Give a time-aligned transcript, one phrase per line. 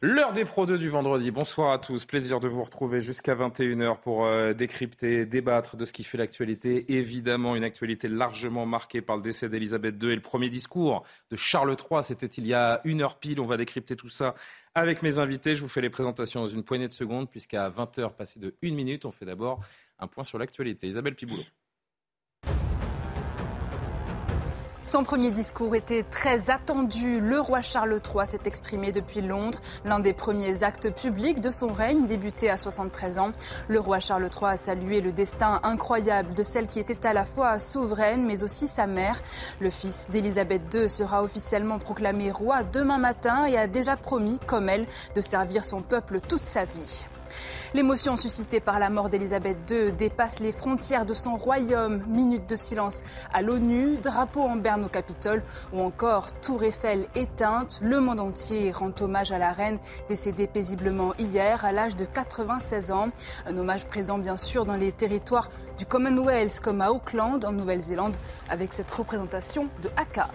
[0.00, 1.32] L'heure des Pro 2 du vendredi.
[1.32, 2.04] Bonsoir à tous.
[2.04, 6.92] Plaisir de vous retrouver jusqu'à 21h pour euh, décrypter, débattre de ce qui fait l'actualité.
[6.96, 11.36] Évidemment, une actualité largement marquée par le décès d'Elisabeth II et le premier discours de
[11.36, 12.04] Charles III.
[12.04, 13.40] C'était il y a une heure pile.
[13.40, 14.36] On va décrypter tout ça
[14.76, 15.56] avec mes invités.
[15.56, 18.76] Je vous fais les présentations dans une poignée de secondes, puisqu'à 20h, passé de une
[18.76, 19.64] minute, on fait d'abord
[19.98, 20.86] un point sur l'actualité.
[20.86, 21.42] Isabelle Piboulot.
[24.88, 27.20] Son premier discours était très attendu.
[27.20, 31.66] Le roi Charles III s'est exprimé depuis Londres, l'un des premiers actes publics de son
[31.66, 33.32] règne, débuté à 73 ans.
[33.68, 37.26] Le roi Charles III a salué le destin incroyable de celle qui était à la
[37.26, 39.20] fois souveraine, mais aussi sa mère.
[39.60, 44.70] Le fils d'Élisabeth II sera officiellement proclamé roi demain matin et a déjà promis, comme
[44.70, 47.06] elle, de servir son peuple toute sa vie.
[47.74, 52.02] L'émotion suscitée par la mort d'Elisabeth II dépasse les frontières de son royaume.
[52.08, 55.42] Minute de silence à l'ONU, drapeau en berne au Capitole
[55.74, 57.80] ou encore Tour Eiffel éteinte.
[57.82, 62.90] Le monde entier rend hommage à la reine décédée paisiblement hier à l'âge de 96
[62.90, 63.10] ans.
[63.46, 68.16] Un hommage présent bien sûr dans les territoires du Commonwealth comme à Auckland en Nouvelle-Zélande
[68.48, 70.28] avec cette représentation de Haka.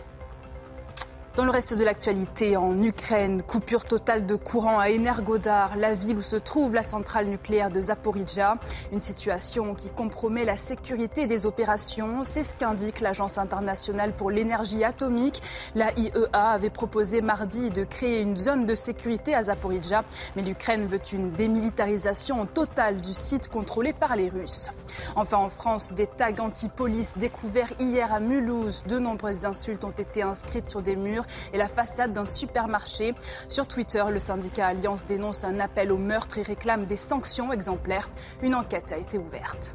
[1.35, 6.17] Dans le reste de l'actualité, en Ukraine, coupure totale de courant à Energodar, la ville
[6.17, 8.59] où se trouve la centrale nucléaire de Zaporizhia.
[8.91, 12.23] Une situation qui compromet la sécurité des opérations.
[12.23, 15.41] C'est ce qu'indique l'Agence internationale pour l'énergie atomique.
[15.73, 20.03] La IEA avait proposé mardi de créer une zone de sécurité à Zaporizhia,
[20.35, 24.69] mais l'Ukraine veut une démilitarisation totale du site contrôlé par les Russes.
[25.15, 28.83] Enfin, en France, des tags anti-police découverts hier à Mulhouse.
[28.87, 33.13] De nombreuses insultes ont été inscrites sur des murs et la façade d'un supermarché.
[33.47, 38.09] Sur Twitter, le syndicat Alliance dénonce un appel au meurtre et réclame des sanctions exemplaires.
[38.41, 39.73] Une enquête a été ouverte.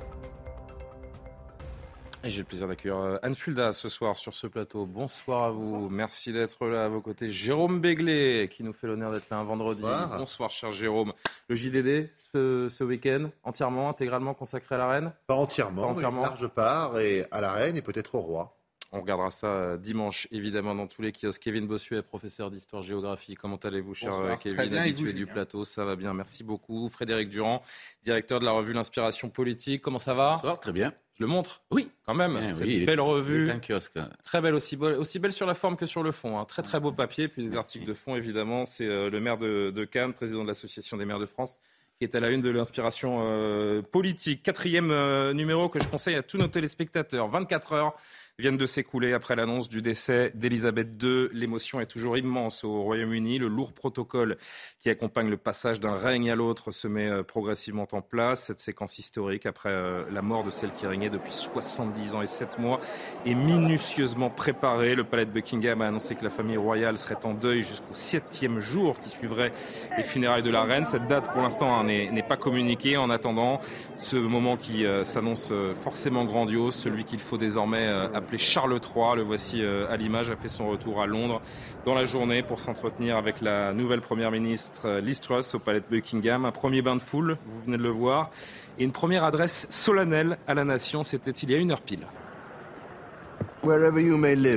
[2.28, 4.84] Et j'ai le plaisir d'accueillir Anne Fulda ce soir sur ce plateau.
[4.84, 5.88] Bonsoir à vous.
[5.88, 7.32] Merci d'être là à vos côtés.
[7.32, 9.80] Jérôme Béglé, qui nous fait l'honneur d'être là un vendredi.
[9.80, 10.18] Bonsoir.
[10.18, 11.14] Bonsoir, cher Jérôme.
[11.48, 15.12] Le JDD, ce, ce week-end, entièrement, intégralement consacré à la reine?
[15.26, 16.18] Pas entièrement, Pas entièrement.
[16.20, 18.57] une large part, et à la reine et peut-être au roi.
[18.92, 21.42] On regardera ça euh, dimanche, évidemment, dans tous les kiosques.
[21.42, 23.34] Kevin Bossuet, professeur d'histoire-géographie.
[23.34, 24.28] Comment allez-vous, cher Bonsoir.
[24.30, 26.88] euh, Kevin, Très bien, habitué du plateau Ça va bien, merci beaucoup.
[26.88, 27.62] Frédéric Durand,
[28.02, 29.82] directeur de la revue L'Inspiration Politique.
[29.82, 30.34] Comment ça va?
[30.36, 30.92] Bonsoir, très bien.
[31.18, 31.62] Je le montre?
[31.70, 32.38] Oui, quand même.
[32.40, 33.50] Eh oui, est- belle revue.
[33.50, 33.98] un kiosque.
[34.24, 36.38] Très belle, aussi, belle, aussi belle sur la forme que sur le fond.
[36.38, 36.44] hein.
[36.46, 38.64] Très très beau papier, puis des articles de fond évidemment.
[38.64, 41.58] C'est euh, le maire de, de Cannes, président de l'Association des maires de France,
[41.98, 44.44] qui est à la une de l'inspiration euh, politique.
[44.44, 47.26] Quatrième euh, numéro que je conseille à tous nos téléspectateurs.
[47.26, 47.94] 24 heures
[48.40, 51.26] viennent de s'écouler après l'annonce du décès d'Elisabeth II.
[51.32, 53.36] L'émotion est toujours immense au Royaume-Uni.
[53.38, 54.36] Le lourd protocole
[54.80, 58.44] qui accompagne le passage d'un règne à l'autre se met euh, progressivement en place.
[58.44, 62.28] Cette séquence historique après euh, la mort de celle qui régnait depuis 70 ans et
[62.28, 62.80] 7 mois
[63.26, 64.94] est minutieusement préparée.
[64.94, 68.60] Le palais de Buckingham a annoncé que la famille royale serait en deuil jusqu'au septième
[68.60, 69.50] jour qui suivrait
[69.96, 70.84] les funérailles de la reine.
[70.84, 72.96] Cette date, pour l'instant, hein, n'est pas communiquée.
[72.96, 73.60] En attendant,
[73.96, 77.88] ce moment qui euh, s'annonce forcément grandiose, celui qu'il faut désormais
[78.28, 81.40] appeler Charles III, le voici euh, à l'image, a fait son retour à Londres
[81.86, 85.80] dans la journée pour s'entretenir avec la nouvelle première ministre euh, Liz Truss au palais
[85.80, 86.44] de Buckingham.
[86.44, 88.30] Un premier bain de foule, vous venez de le voir,
[88.78, 91.04] et une première adresse solennelle à la nation.
[91.04, 92.06] C'était il y a une heure pile.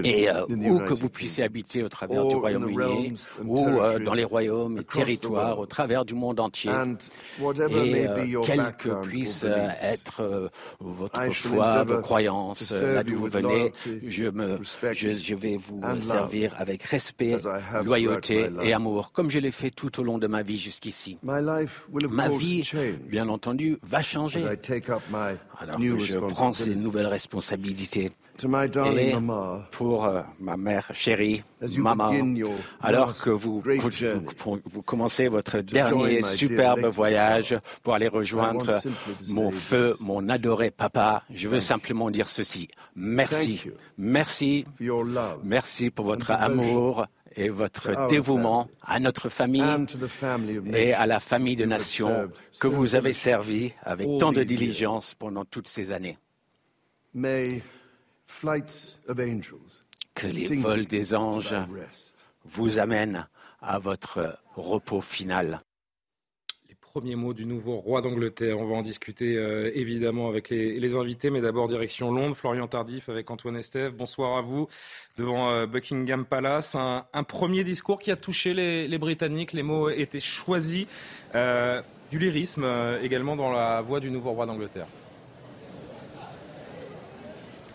[0.03, 3.13] Et euh, où que vous puissiez habiter au travers du Royaume-Uni,
[3.45, 8.75] ou euh, dans les royaumes et territoires, au travers du monde entier, et euh, quelle
[8.77, 9.45] que puisse
[9.81, 13.71] être votre foi, vos croyances, là d'où vous venez,
[14.07, 14.59] je, me,
[14.93, 17.37] je, je vais vous servir avec respect,
[17.83, 21.17] loyauté et amour, comme je l'ai fait tout au long de ma vie jusqu'ici.
[22.11, 22.69] Ma vie,
[23.09, 24.43] bien entendu, va changer
[25.61, 28.11] alors que je prends ces nouvelles responsabilités.
[28.97, 29.13] Et
[29.71, 31.43] pour euh, ma mère chérie,
[31.81, 32.11] maman,
[32.81, 33.89] alors que vous, vous,
[34.43, 38.79] vous- vous commencez votre dernier superbe voyage pour aller rejoindre
[39.29, 42.67] mon feu, mon adoré papa, je veux simplement dire ceci.
[42.95, 43.61] Merci.
[43.97, 44.65] Merci.
[45.43, 47.05] Merci pour votre amour
[47.35, 49.63] et votre dévouement à notre famille
[50.73, 52.29] et à la famille de nations
[52.59, 56.17] que vous avez servi avec tant de diligence pendant toutes ces années.
[60.13, 61.55] Que les vols des anges
[62.43, 63.27] vous amènent
[63.61, 65.61] à votre repos final
[66.91, 68.59] premiers mots du nouveau roi d'Angleterre.
[68.59, 72.35] On va en discuter euh, évidemment avec les, invités, mais d'abord direction Londres.
[72.35, 73.93] Florian Tardif avec Antoine Estève.
[73.93, 74.67] Bonsoir à vous
[75.17, 76.75] devant euh, Buckingham Palace.
[76.75, 79.53] Un, premier discours qui a touché les, Britanniques.
[79.53, 80.85] Les mots étaient choisis.
[81.33, 82.65] Euh, du lyrisme
[83.01, 84.87] également dans la voix du nouveau roi d'Angleterre.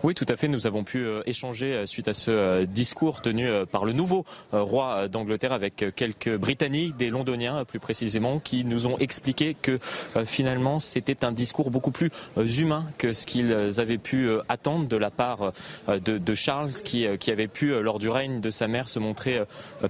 [0.02, 0.48] Oui, tout à fait.
[0.48, 4.24] Nous avons pu euh, échanger euh, suite à ce euh, discours tenu par le nouveau
[4.52, 9.78] roi d'Angleterre avec quelques Britanniques, des Londoniens plus précisément, qui nous ont expliqué que
[10.24, 15.10] finalement c'était un discours beaucoup plus humain que ce qu'ils avaient pu attendre de la
[15.10, 15.52] part
[15.88, 19.40] de, Charles, qui, qui avait pu, lors du règne de sa mère, se montrer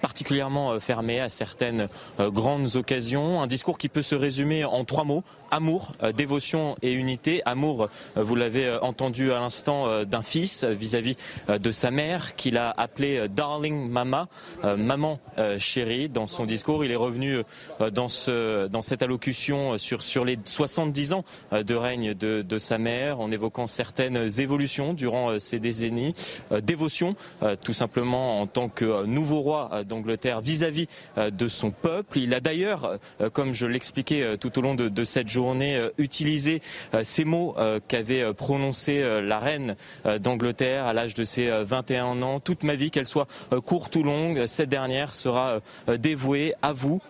[0.00, 1.88] particulièrement fermé à certaines
[2.19, 3.43] grandes occasions.
[3.43, 7.43] Un discours qui peut se résumer en trois mots amour, dévotion et unité.
[7.44, 11.16] Amour, vous l'avez entendu à l'instant d'un fils vis-à-vis
[11.50, 14.28] euh, de sa mère qu'il a appelé euh, Darling Mama,
[14.64, 15.20] euh, maman
[15.58, 16.08] chérie.
[16.08, 17.43] Dans son discours, il est revenu
[17.93, 22.78] dans, ce, dans cette allocution sur, sur les 70 ans de règne de, de sa
[22.78, 26.14] mère en évoquant certaines évolutions durant ces décennies.
[26.62, 27.16] Dévotion,
[27.62, 32.19] tout simplement en tant que nouveau roi d'Angleterre vis-à-vis de son peuple.
[32.19, 32.98] Il a d'ailleurs,
[33.32, 36.62] comme je l'expliquais tout au long de, de cette journée, utilisé
[37.02, 37.54] ces mots
[37.88, 39.75] qu'avait prononcés la reine euh,
[40.18, 42.40] d'Angleterre à l'âge de ses 21 euh, ans.
[42.40, 45.60] Toute ma vie, qu'elle soit euh, courte ou longue, cette dernière sera
[45.98, 47.00] dévouée à vous,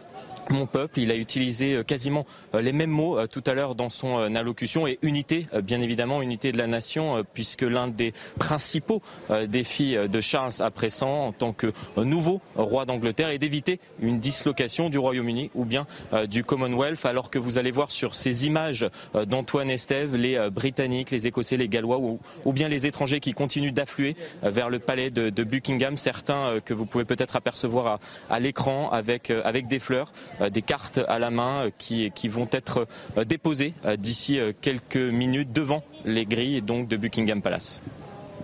[0.50, 1.00] mon peuple.
[1.00, 4.34] Il a utilisé quasiment euh, les mêmes mots euh, tout à l'heure dans son euh,
[4.34, 4.86] allocution.
[4.86, 9.02] Et unité, bien évidemment, unité de la nation, puisque l'un des principaux
[9.48, 14.90] défis de Charles à présent en tant que nouveau roi d'Angleterre est d'éviter une dislocation
[14.90, 15.86] du Royaume-Uni ou bien
[16.28, 21.26] du Commonwealth, alors que vous allez voir sur ces images d'Antoine Estève les Britanniques, les
[21.26, 25.96] Écossais, les Gallois ou, bien les étrangers qui continuent d'affluer vers le palais de, Buckingham,
[25.96, 30.12] certains que vous pouvez peut-être apercevoir à, l'écran avec des fleurs,
[30.50, 32.86] des cartes à la main qui, qui vont être
[33.16, 37.82] euh, déposés euh, d'ici euh, quelques minutes devant les grilles donc de Buckingham Palace.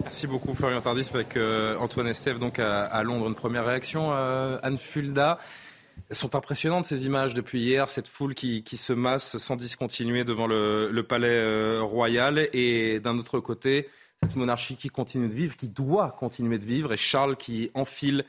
[0.03, 1.39] Merci beaucoup Florian Tardif avec
[1.79, 3.29] Antoine Estève donc à, Londres.
[3.29, 5.39] Une première réaction, Anne Fulda.
[6.11, 10.49] Elles sont impressionnantes ces images depuis hier, cette foule qui, se masse sans discontinuer devant
[10.49, 13.89] le, palais royal et d'un autre côté,
[14.23, 18.25] cette monarchie qui continue de vivre, qui doit continuer de vivre et Charles qui enfile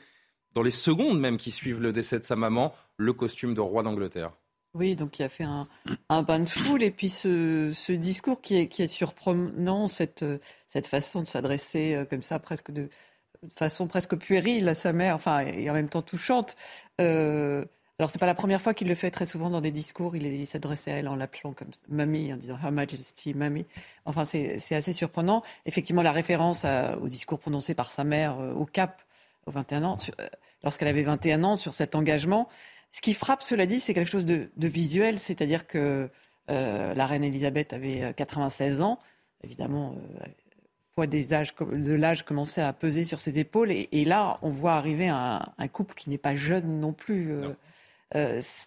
[0.52, 3.82] dans les secondes même qui suivent le décès de sa maman le costume de roi
[3.82, 4.32] d'Angleterre.
[4.74, 5.68] Oui, donc il a fait un,
[6.08, 10.24] un bain de foule et puis ce, ce discours qui est, qui est surprenant, cette,
[10.66, 12.88] cette façon de s'adresser euh, comme ça, presque de,
[13.54, 16.56] façon presque puérile à sa mère, enfin et en même temps touchante.
[17.00, 17.64] Euh,
[17.98, 20.16] alors c'est pas la première fois qu'il le fait très souvent dans des discours.
[20.16, 23.66] Il, s'adressait à elle en l'appelant comme mamie, en disant Her Majesty, mamie.
[24.04, 25.42] Enfin c'est assez surprenant.
[25.64, 26.66] Effectivement, la référence
[27.00, 29.02] au discours prononcé par sa mère euh, au Cap,
[29.46, 30.26] au 21 ans, euh,
[30.64, 32.48] lorsqu'elle avait 21 ans, sur cet engagement.
[32.94, 36.08] Ce qui frappe, cela dit, c'est quelque chose de, visuel, c'est-à-dire que
[36.48, 39.00] euh, la reine Elisabeth avait 96 euh, ans,
[39.42, 40.24] évidemment, euh,
[40.94, 44.74] poids des âges, de l'âge commençait à peser sur ses épaules, et, là, on voit
[44.74, 45.40] arriver un,
[45.72, 47.32] couple qui n'est pas jeune non plus.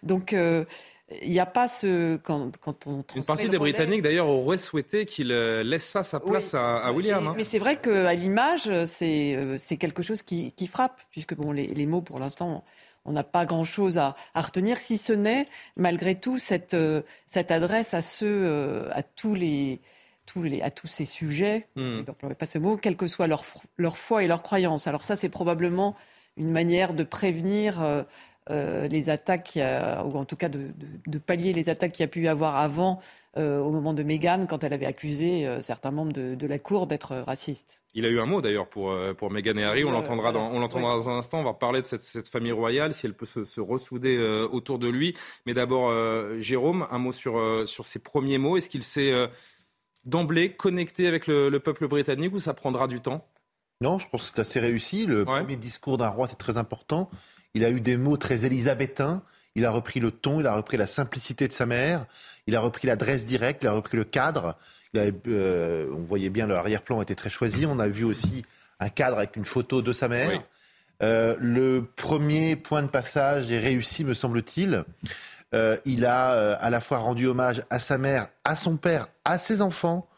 [0.02, 2.16] donc, il n'y a pas ce.
[2.16, 2.50] Quand,
[2.86, 7.28] on Une partie des Britanniques, d'ailleurs, auraient souhaité qu'il laisse ça sa place à, William.
[7.28, 7.34] Hein.
[7.34, 12.18] Mais c'est vrai qu'à l'image, c'est quelque chose qui, frappe, puisque bon, les mots, pour
[12.18, 12.62] l'instant,
[13.08, 17.94] on n'a pas grand-chose à, retenir, si ce n'est, malgré tout, cette, euh, cette adresse
[17.94, 19.80] à ceux, euh, à tous les,
[20.26, 22.02] tous les, à tous ces sujets, mmh.
[22.38, 23.44] pas ce mot, quelle que soit leur,
[23.78, 24.86] leur foi et leur croyance.
[24.86, 25.96] Alors ça, c'est probablement
[26.36, 28.02] une manière de prévenir euh,
[28.50, 29.58] euh, les attaques,
[30.04, 33.00] ou en tout cas de, pallier les attaques qu'il y a pu y avoir avant,
[33.36, 36.86] euh, au moment de Meghan, quand elle avait accusé euh, certains membres de, la Cour
[36.86, 37.82] d'être racistes.
[37.94, 40.60] Il a eu un mot d'ailleurs pour, pour Meghan et Harry, on l'entendra dans, on
[40.60, 43.60] l'entendra dans un instant, on va parler de cette, famille royale, si elle peut se,
[43.60, 44.18] ressouder
[44.50, 45.14] autour de lui.
[45.46, 45.92] Mais d'abord,
[46.40, 48.56] Jérôme, un mot sur, sur ses premiers mots.
[48.56, 49.12] Est-ce qu'il s'est
[50.04, 53.26] d'emblée connecté avec le, peuple britannique ou ça prendra du temps?
[53.80, 55.06] Non, je pense que c'est assez réussi.
[55.06, 57.10] Le premier discours d'un roi, c'est très important.
[57.54, 59.22] Il a eu des mots très élisabétains.
[59.54, 62.06] Il a repris le ton, il a repris la simplicité de sa mère,
[62.46, 64.56] il a repris l'adresse directe, il a repris le cadre.
[64.96, 67.66] Euh, on voyait bien l'arrière-plan était très choisi.
[67.66, 68.44] On a vu aussi
[68.78, 70.42] un cadre avec une photo de sa mère.
[71.02, 74.84] Euh, le premier point de passage est réussi, me semble-t-il.
[75.54, 79.38] Euh, il a à la fois rendu hommage à sa mère, à son père, à
[79.38, 80.08] ses enfants,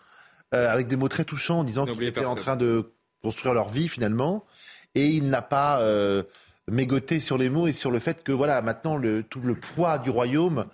[0.52, 3.88] avec des mots très touchants en disant qu'ils étaient en train de construire leur vie
[3.88, 4.44] finalement.
[4.94, 5.80] Et il n'a pas
[6.68, 9.98] mégoter sur les mots et sur le fait que voilà, maintenant le, tout le poids
[9.98, 10.66] du royaume,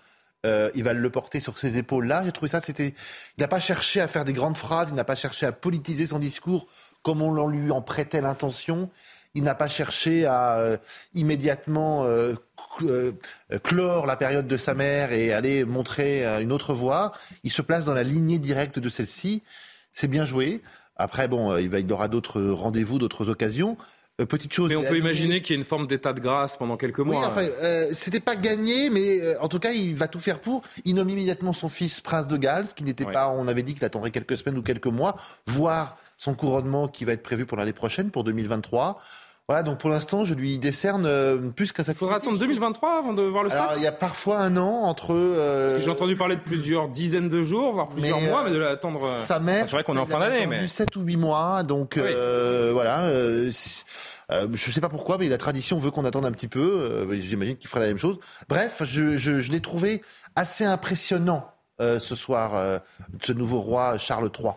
[0.44, 2.06] euh, il va le porter sur ses épaules.
[2.06, 2.94] Là, j'ai trouvé ça, c'était,
[3.36, 6.06] il n'a pas cherché à faire des grandes phrases, il n'a pas cherché à politiser
[6.06, 6.66] son discours
[7.06, 8.90] comme on lui en prêtait l'intention.
[9.36, 10.76] Il n'a pas cherché à euh,
[11.14, 12.34] immédiatement euh,
[12.82, 13.12] euh,
[13.62, 17.12] clore la période de sa mère et aller montrer une autre voie.
[17.44, 19.44] Il se place dans la lignée directe de celle-ci.
[19.92, 20.62] C'est bien joué.
[20.96, 23.76] Après, bon, va, il aura d'autres rendez-vous, d'autres occasions.
[24.24, 24.70] Petite chose.
[24.70, 27.20] Mais on peut imaginer qu'il y ait une forme d'état de grâce pendant quelques mois.
[27.20, 27.46] Oui, enfin,
[27.92, 30.62] c'était pas gagné, mais en tout cas, il va tout faire pour.
[30.84, 33.30] Il nomme immédiatement son fils prince de Galles, qui n'était pas.
[33.30, 37.12] On avait dit qu'il attendrait quelques semaines ou quelques mois, voire son couronnement qui va
[37.12, 39.00] être prévu pour l'année prochaine, pour 2023.
[39.48, 41.98] Voilà, donc pour l'instant, je lui décerne euh, plus qu'un sacrifice.
[41.98, 44.82] Il faudra attendre 2023 avant de voir le Alors, il y a parfois un an
[44.82, 45.14] entre.
[45.14, 45.78] Euh...
[45.78, 49.04] J'ai entendu parler de plusieurs dizaines de jours, voire plusieurs mois, mais de l'attendre.
[49.04, 49.66] Euh, sa mère.
[49.66, 50.66] c'est vrai qu'on est en fin d'année, mais.
[50.66, 53.04] 7 ou 8 mois, donc euh, voilà.
[53.04, 57.06] Euh, je ne sais pas pourquoi, mais la tradition veut qu'on attende un petit peu.
[57.12, 58.18] J'imagine qu'il fera la même chose.
[58.48, 60.02] Bref, je, je, je l'ai trouvé
[60.34, 62.80] assez impressionnant ce soir,
[63.22, 64.54] ce nouveau roi Charles III.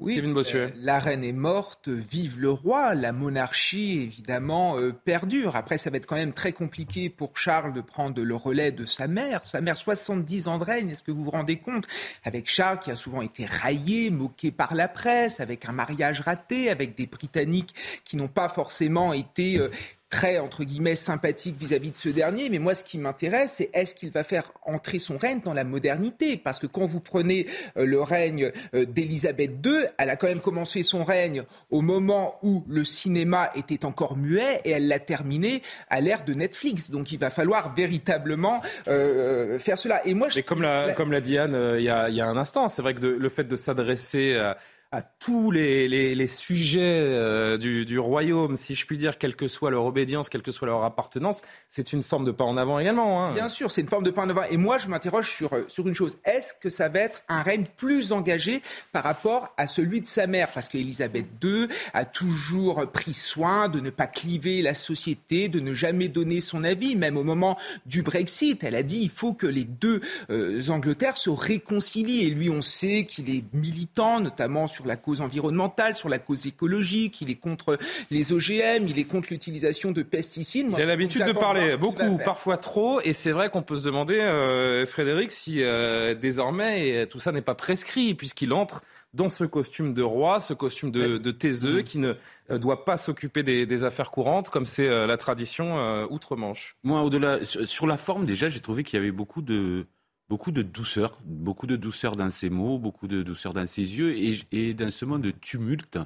[0.00, 5.56] Oui, euh, la reine est morte, vive le roi, la monarchie évidemment euh, perdure.
[5.56, 8.86] Après, ça va être quand même très compliqué pour Charles de prendre le relais de
[8.86, 9.44] sa mère.
[9.44, 11.88] Sa mère, 70 ans de règne, est-ce que vous vous rendez compte?
[12.22, 16.70] Avec Charles qui a souvent été raillé, moqué par la presse, avec un mariage raté,
[16.70, 17.74] avec des Britanniques
[18.04, 19.68] qui n'ont pas forcément été euh,
[20.10, 22.48] très, entre guillemets, sympathique vis-à-vis de ce dernier.
[22.48, 25.64] Mais moi, ce qui m'intéresse, c'est est-ce qu'il va faire entrer son règne dans la
[25.64, 26.36] modernité?
[26.36, 27.46] Parce que quand vous prenez
[27.76, 32.38] euh, le règne euh, d'Élisabeth II, elle a quand même commencé son règne au moment
[32.42, 36.90] où le cinéma était encore muet et elle l'a terminé à l'ère de Netflix.
[36.90, 40.06] Donc il va falloir véritablement euh, faire cela.
[40.06, 40.40] Et moi, je...
[40.40, 42.94] comme l'a, comme l'a dit Anne il y, a, y, a, un instant, c'est vrai
[42.94, 44.56] que le fait de s'adresser à
[44.90, 49.70] à tous les, sujets euh, du, du, royaume, si je puis dire, quelle que soit
[49.70, 53.26] leur obédience, quelle que soit leur appartenance, c'est une forme de pas en avant également.
[53.26, 53.34] Hein.
[53.34, 54.44] Bien sûr, c'est une forme de pas en avant.
[54.44, 56.16] Et moi, je m'interroge sur, euh, sur une chose.
[56.24, 60.26] Est-ce que ça va être un règne plus engagé par rapport à celui de sa
[60.26, 60.48] mère?
[60.54, 65.74] Parce qu'Élisabeth II a toujours pris soin de ne pas cliver la société, de ne
[65.74, 68.64] jamais donner son avis, même au moment du Brexit.
[68.64, 72.24] Elle a dit il faut que les deux euh, Angleterres se réconcilient.
[72.24, 76.20] Et lui, on sait qu'il est militant, notamment sur sur la cause environnementale, sur la
[76.20, 77.78] cause écologique, il est contre
[78.12, 80.68] les OGM, il est contre l'utilisation de pesticides.
[80.70, 84.20] il a l'habitude de parler beaucoup, parfois trop, et c'est vrai qu'on peut se demander,
[84.20, 88.82] euh, Frédéric, si euh, désormais tout ça n'est pas prescrit, puisqu'il entre
[89.14, 91.82] dans ce costume de roi, ce costume de, de taiseux, mm.
[91.82, 92.14] qui ne
[92.52, 96.76] euh, doit pas s'occuper des, affaires courantes, comme c'est la tradition outre-Manche.
[96.84, 99.86] Moi, au-delà, sur la forme, déjà, j'ai trouvé qu'il y avait beaucoup de
[100.28, 104.14] beaucoup de douceur, beaucoup de douceur dans ses mots, beaucoup de douceur dans ses yeux
[104.52, 105.98] et, dans ce monde de tumulte.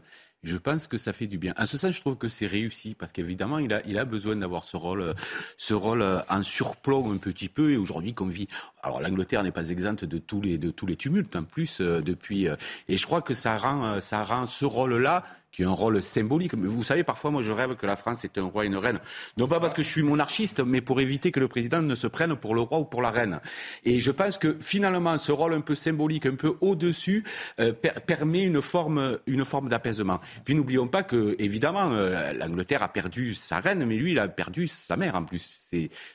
[0.43, 1.55] Je pense que ça fait du bien.
[1.57, 4.35] En ce sens, je trouve que c'est réussi parce qu'évidemment, il a, il a besoin
[4.35, 5.14] d'avoir ce rôle,
[5.57, 7.71] ce rôle en surplomb un petit peu.
[7.71, 8.49] Et aujourd'hui, qu'on vit,
[8.83, 12.00] alors l'Angleterre n'est pas exempte de tous les, de tous les tumultes en plus euh,
[12.00, 12.49] depuis.
[12.49, 12.57] Euh,
[12.88, 16.02] et je crois que ça rend, euh, ça rend ce rôle-là qui a un rôle
[16.02, 16.54] symbolique.
[16.54, 18.76] Mais vous savez, parfois, moi, je rêve que la France est un roi et une
[18.76, 19.00] reine.
[19.37, 22.06] Non pas parce que je suis monarchiste, mais pour éviter que le président ne se
[22.06, 23.40] prenne pour le roi ou pour la reine.
[23.85, 27.25] Et je pense que finalement, ce rôle un peu symbolique, un peu au-dessus,
[27.61, 27.73] euh,
[28.06, 30.21] permet une forme, une forme d'apaisement.
[30.44, 34.28] Puis n'oublions pas que, évidemment, euh, l'Angleterre a perdu sa reine, mais lui, il a
[34.28, 35.62] perdu sa mère en plus.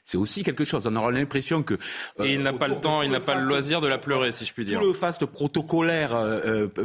[0.03, 0.87] C'est aussi quelque chose.
[0.87, 1.75] On aura l'impression que.
[2.19, 4.31] Euh, et il n'a pas le temps, il n'a pas le loisir de la pleurer,
[4.31, 4.79] si je puis dire.
[4.79, 6.15] Tout le faste protocolaire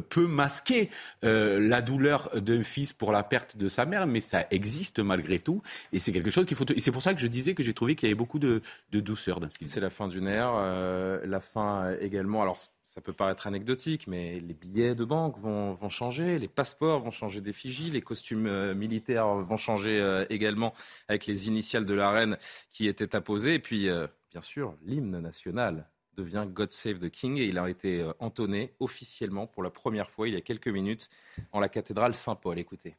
[0.08, 0.90] peut masquer
[1.22, 5.62] la douleur d'un fils pour la perte de sa mère, mais ça existe malgré tout.
[5.92, 6.66] Et c'est quelque chose qu'il faut.
[6.74, 8.62] Et c'est pour ça que je disais que j'ai trouvé qu'il y avait beaucoup de,
[8.92, 12.42] douceur dans ce qu'il C'est la fin d'une ère, euh, la fin euh, également.
[12.42, 17.10] Alors ça peut paraître anecdotique, mais les billets de banque vont, changer, les passeports vont
[17.10, 20.74] changer d'effigie, les costumes euh, militaires vont changer également
[21.08, 22.36] avec les initiales de la reine
[22.70, 23.54] qui étaient apposées.
[23.54, 23.88] Et puis,
[24.30, 28.74] bien sûr, l'hymne national devient God Save the King et il a été euh, entonné
[28.80, 31.08] officiellement pour la première fois il y a quelques minutes
[31.52, 32.58] en la cathédrale Saint-Paul.
[32.58, 32.96] Écoutez.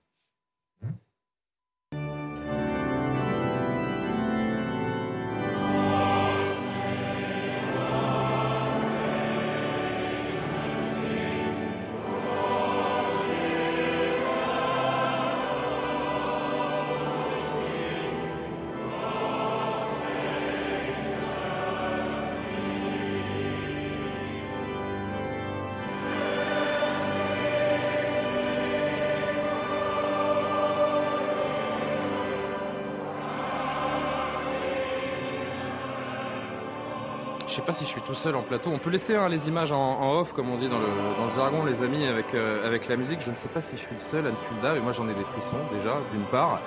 [37.53, 38.71] Je sais pas si je suis tout seul en plateau.
[38.71, 40.87] On peut laisser hein, les images en, off, comme on dit dans le,
[41.19, 43.19] dans le jargon, les amis, avec, euh, avec la musique.
[43.23, 45.13] Je ne sais pas si je suis le seul, Anne Fulda, mais moi j'en ai
[45.13, 46.59] des frissons déjà, d'une part.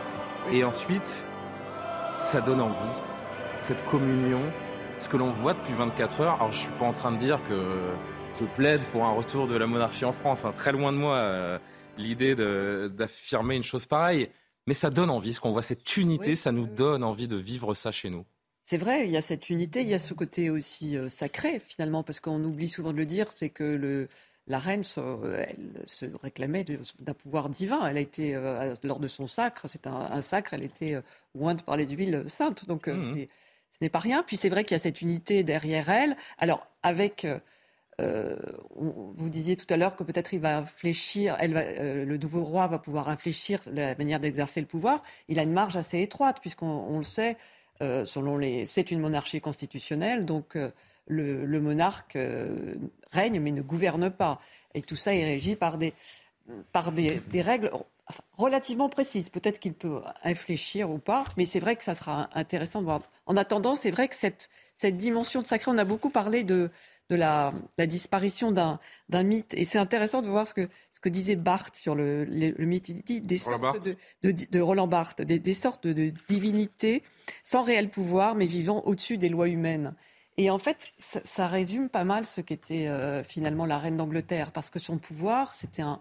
[0.53, 1.27] Et ensuite,
[2.19, 2.77] ça donne envie.
[3.59, 4.41] Cette communion,
[4.99, 6.35] ce que l'on voit depuis 24 heures.
[6.37, 7.91] Alors je suis pas en train de dire que
[8.39, 11.17] je plaide pour un retour de la monarchie en France, hein, très loin de moi.
[11.17, 11.59] Euh,
[11.99, 14.29] l'idée d'affirmer une chose pareille.
[14.69, 17.75] Mais ça donne envie, ce qu'on voit, cette unité, ça nous donne envie de vivre
[17.75, 18.25] ça chez nous.
[18.67, 21.61] C'est vrai, il y a cette unité, il y a ce côté aussi euh, sacré
[21.61, 24.09] finalement, parce qu'on oublie souvent de le dire, c'est que le,
[24.49, 25.01] la reine se,
[25.35, 26.65] elle se réclamait
[26.99, 27.87] d'un pouvoir divin.
[27.87, 31.03] Elle a été, euh, lors de son sacre, c'est un, sacre, elle était euh,
[31.39, 32.67] ointe par les huiles saintes.
[32.67, 33.17] Donc mmh.
[33.71, 34.23] ce n'est pas rien.
[34.23, 36.17] Puis c'est vrai qu'il y a cette unité derrière elle.
[36.39, 37.27] Alors avec
[38.01, 38.37] euh,
[38.75, 41.63] vous disiez tout à l'heure que peut-être il va infléchir, elle va,
[42.05, 45.03] le nouveau roi va pouvoir infléchir la manière d'exercer le pouvoir.
[45.29, 47.37] Il a une marge assez étroite, puisqu'on le sait,
[47.83, 50.57] euh, selon les, c'est une monarchie constitutionnelle, donc
[51.07, 52.19] le, le, monarque
[53.13, 54.41] règne mais ne gouverne pas.
[54.75, 55.95] Et tout ça est régi par des,
[56.73, 57.71] par des, des règles
[58.37, 59.29] relativement précises.
[59.29, 63.01] Peut-être qu'il peut infléchir ou pas, mais c'est vrai que ça sera intéressant de voir.
[63.27, 66.71] En attendant, c'est vrai que cette, cette dimension de sacré, on a beaucoup parlé de
[67.11, 67.53] de la,
[67.87, 69.55] disparition d'un mythe.
[69.55, 72.25] Et c'est intéressant de voir ce que, ce que disait Barthes sur le,
[72.59, 72.89] mythe.
[72.89, 73.87] Il dit des sortes
[74.23, 77.03] de, de, Roland Barthes, des, sortes de divinités
[77.45, 79.95] sans réel pouvoir, mais vivant au-dessus des lois humaines.
[80.39, 84.71] Et en fait, ça, résume pas mal ce qu'était euh, finalement la reine d'Angleterre, parce
[84.71, 86.01] que son pouvoir, c'était un,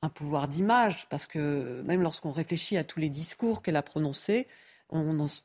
[0.00, 4.48] un pouvoir d'image, parce que même lorsqu'on réfléchit à tous les discours qu'elle a prononcés,
[4.92, 5.42] on, se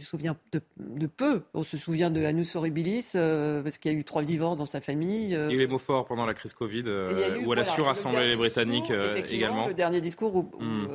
[0.00, 1.42] souvient de, peu.
[1.54, 4.66] On se souvient de Anus Horribilis, euh, parce qu'il y a eu trois divorces dans
[4.66, 5.34] sa famille.
[5.34, 5.48] Euh.
[5.48, 7.64] Il y a eu les mots forts pendant la crise Covid, euh, où elle a
[7.64, 8.92] su rassembler les Britanniques
[9.30, 9.66] également.
[9.66, 10.88] Le dernier discours hmm.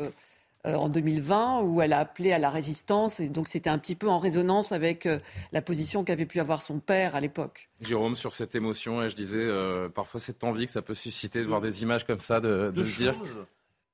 [0.66, 4.10] en 2020, où elle a appelé à la résistance, et donc c'était un petit peu
[4.10, 5.08] en résonance avec
[5.52, 7.70] la position qu'avait pu avoir son père à l'époque.
[7.82, 9.48] Jérôme, sur cette émotion, et je disais,
[9.94, 12.84] parfois cette envie que ça peut susciter de voir des images comme ça, de, de
[12.84, 13.16] se dire...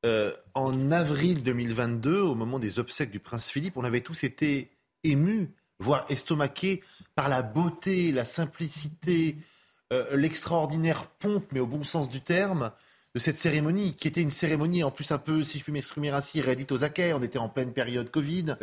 [0.06, 4.70] Euh, en avril 2022, au moment des obsèques du prince Philippe, on avait tous été
[5.06, 6.84] émus, voire estomaqués
[7.16, 9.38] par la beauté, la simplicité,
[9.94, 12.72] euh, l'extraordinaire pompe, mais au bon sens du terme,
[13.16, 16.10] de cette cérémonie, qui était une cérémonie en plus un peu, si je puis m'exprimer
[16.10, 17.14] ainsi, rédite aux acquets.
[17.14, 18.56] On était en pleine période Covid.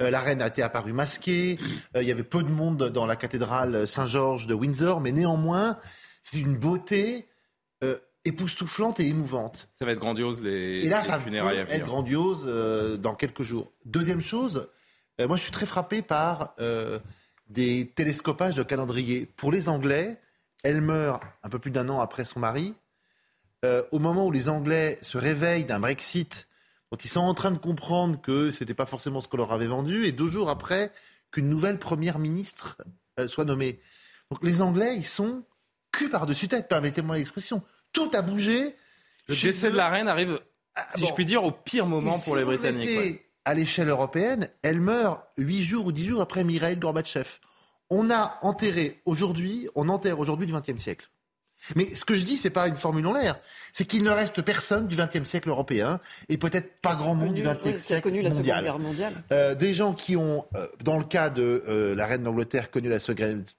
[0.00, 1.58] Euh, la reine a été apparue masquée.
[1.96, 5.76] il y avait peu de monde dans la cathédrale Saint-Georges de Windsor, mais néanmoins,
[6.22, 7.27] c'est une beauté
[8.24, 9.68] époustouflante et émouvante.
[9.78, 13.72] Ça va être grandiose les, et là, ça va être grandiose euh, dans quelques jours.
[13.84, 14.68] Deuxième chose,
[15.20, 16.98] euh, moi je suis très frappé par euh,
[17.48, 19.26] des télescopages de calendrier.
[19.26, 20.20] Pour les Anglais,
[20.62, 22.74] elle meurt un peu plus d'un an après son mari.
[23.90, 26.48] au moment où les Anglais se réveillent d'un Brexit,
[26.90, 29.52] dont ils sont en train de comprendre que ce n'était pas forcément ce qu'on leur
[29.52, 30.90] avait vendu, et deux jours après
[31.30, 32.76] qu'une nouvelle première ministre
[33.26, 33.80] soit nommée.
[34.30, 35.44] Donc les Anglais, ils sont
[35.92, 38.74] cul par-dessus tête, permettez-moi l'expression tout a bougé.
[39.28, 40.40] Le décès de la reine arrive,
[40.74, 43.22] ah, si je puis dire, au pire moment pour les Britanniques.
[43.44, 47.38] À l'échelle européenne, elle meurt huit jours ou dix jours après Mikhail Gorbatchev.
[47.88, 51.08] On a enterré aujourd'hui, on enterre aujourd'hui du XXe siècle.
[51.74, 53.40] Mais ce que je dis, c'est pas une formule en l'air.
[53.72, 57.42] C'est qu'il ne reste personne du XXe siècle européen et peut-être pas grand monde du
[57.42, 58.58] XXe siècle connu la mondial.
[58.58, 59.12] Seconde Guerre mondiale.
[59.32, 62.88] Euh, des gens qui ont, euh, dans le cas de euh, la reine d'Angleterre, connu
[62.88, 62.98] la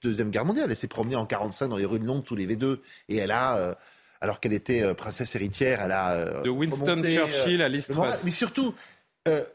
[0.02, 0.70] Deuxième Guerre mondiale.
[0.70, 3.32] Elle s'est promenée en 45 dans les rues de Londres sous les V2 et elle
[3.32, 3.76] a
[4.20, 6.12] alors qu'elle était euh, princesse héritière, elle a...
[6.12, 8.14] Euh, de Winston euh, Churchill à l'histoire.
[8.24, 8.74] Mais surtout,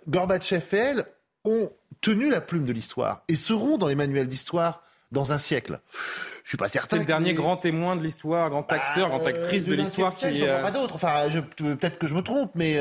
[0.07, 1.05] Gorbatchev et elle
[1.43, 5.79] ont tenu la plume de l'histoire et seront dans les manuels d'histoire dans un siècle.
[6.43, 6.97] Je suis pas certain.
[6.97, 10.37] C'est le dernier grand témoin de l'histoire, grand bah, acteur, grande actrice de l'histoire qui.
[10.37, 10.95] J'en vois pas d'autres.
[10.95, 12.79] Enfin, peut-être que je me trompe, mais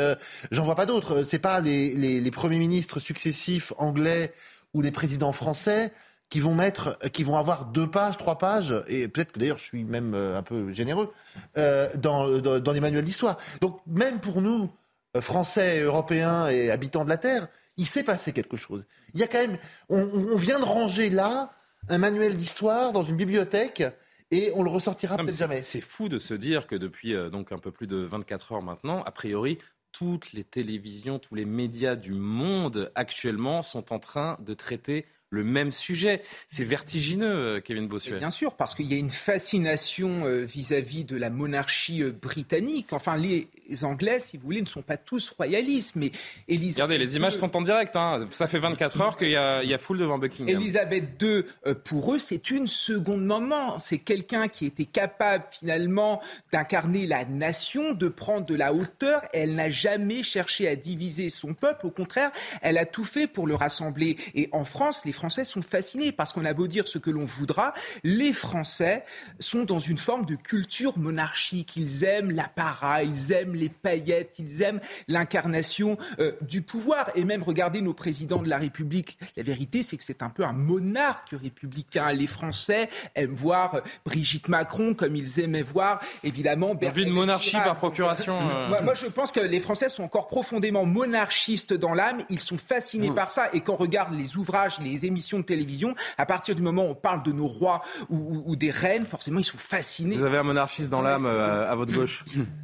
[0.51, 1.23] j'en vois pas d'autres.
[1.23, 4.33] C'est pas les, les, premiers ministres successifs anglais
[4.73, 5.93] ou les présidents français
[6.31, 9.65] qui vont mettre, qui vont avoir deux pages, trois pages, et peut-être que d'ailleurs je
[9.65, 11.13] suis même euh, un peu généreux,
[11.57, 13.39] euh, dans, dans, les manuels d'histoire.
[13.61, 14.71] Donc même pour nous,
[15.17, 18.85] euh, Français, Européens et habitants de la Terre, il s'est passé quelque chose.
[19.15, 19.59] Il y a quand même,
[19.89, 21.53] on, vient de ranger là
[21.89, 23.85] un manuel d'histoire dans une bibliothèque
[24.31, 25.63] et on le ressortira peut-être jamais.
[25.63, 29.03] C'est fou de se dire que depuis donc un peu plus de 24 heures maintenant,
[29.05, 29.59] a priori,
[29.93, 35.45] toutes les télévisions, tous les médias du monde actuellement sont en train de traiter le
[35.45, 36.23] même sujet.
[36.49, 38.19] C'est vertigineux, euh, Kevin Bossuet.
[38.19, 42.93] Bien sûr, parce qu'il y a une fascination euh, vis-à-vis de la monarchie euh, britannique.
[42.93, 43.49] Enfin, les
[43.83, 46.13] Anglais, si vous voulez, ne sont pas tous royalistes, mais
[46.49, 47.97] Elisabeth Regardez, les images sont en direct.
[47.97, 48.27] Hein.
[48.31, 50.49] Ça fait 24 heures qu'il y, a foule devant Buckingham.
[50.49, 51.43] Elisabeth II,
[51.85, 53.79] pour eux, c'est une seconde maman.
[53.79, 59.23] C'est quelqu'un qui était capable finalement d'incarner la nation, de prendre de la hauteur.
[59.33, 61.87] Elle n'a jamais cherché à diviser son peuple.
[61.87, 62.31] Au contraire,
[62.63, 64.17] elle a tout fait pour le rassembler.
[64.35, 67.09] Et en France, les Français Français sont fascinés parce qu'on a beau dire ce que
[67.09, 69.05] l'on voudra, les Français
[69.41, 71.79] sont dans une forme de culture monarchique.
[71.79, 77.11] Ils aiment l'apparat, ils aiment les paillettes, ils aiment l'incarnation euh, du pouvoir.
[77.15, 79.19] Et même regardez nos présidents de la République.
[79.39, 82.13] La vérité, c'est que c'est un peu un monarque républicain.
[82.13, 87.01] Les Français aiment voir Brigitte Macron comme ils aimaient voir, évidemment, Bertrand.
[87.01, 88.39] une monarchie par procuration.
[88.43, 88.83] Euh.
[88.83, 92.21] Moi, je pense que les Français sont encore profondément monarchistes dans l'âme.
[92.29, 93.49] Ils sont fascinés par ça.
[93.55, 96.91] Et quand on regarde les ouvrages, les émissions de télévision, à partir du moment où
[96.91, 100.17] on parle de nos rois ou, des reines, forcément, ils sont fascinés.
[100.17, 102.25] Vous avez un monarchiste dans l'âme euh, à votre gauche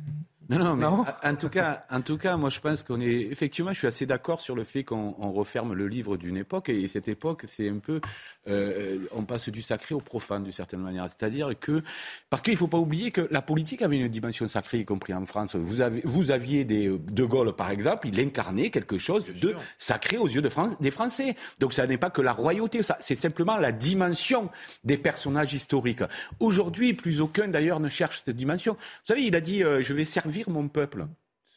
[0.50, 3.72] Non, non, mais En, tout cas, en tout cas, moi je pense qu'on est effectivement,
[3.72, 7.06] je suis assez d'accord sur le fait qu'on referme le livre d'une époque et cette
[7.06, 8.00] époque, c'est un peu,
[8.48, 11.04] euh, on passe du sacré au profane d'une certaine manière.
[11.04, 11.84] C'est-à-dire que
[12.30, 15.14] parce qu'il ne faut pas oublier que la politique avait une dimension sacrée, y compris
[15.14, 15.54] en France.
[15.54, 20.18] Vous, avez, vous aviez des De Gaulle par exemple, il incarnait quelque chose de sacré
[20.18, 21.36] aux yeux de France, des Français.
[21.60, 24.50] Donc ça n'est pas que la royauté, ça, c'est simplement la dimension
[24.82, 26.02] des personnages historiques.
[26.40, 28.72] Aujourd'hui, plus aucun d'ailleurs ne cherche cette dimension.
[28.72, 31.06] Vous savez, il a dit, euh, je vais servir mon peuple.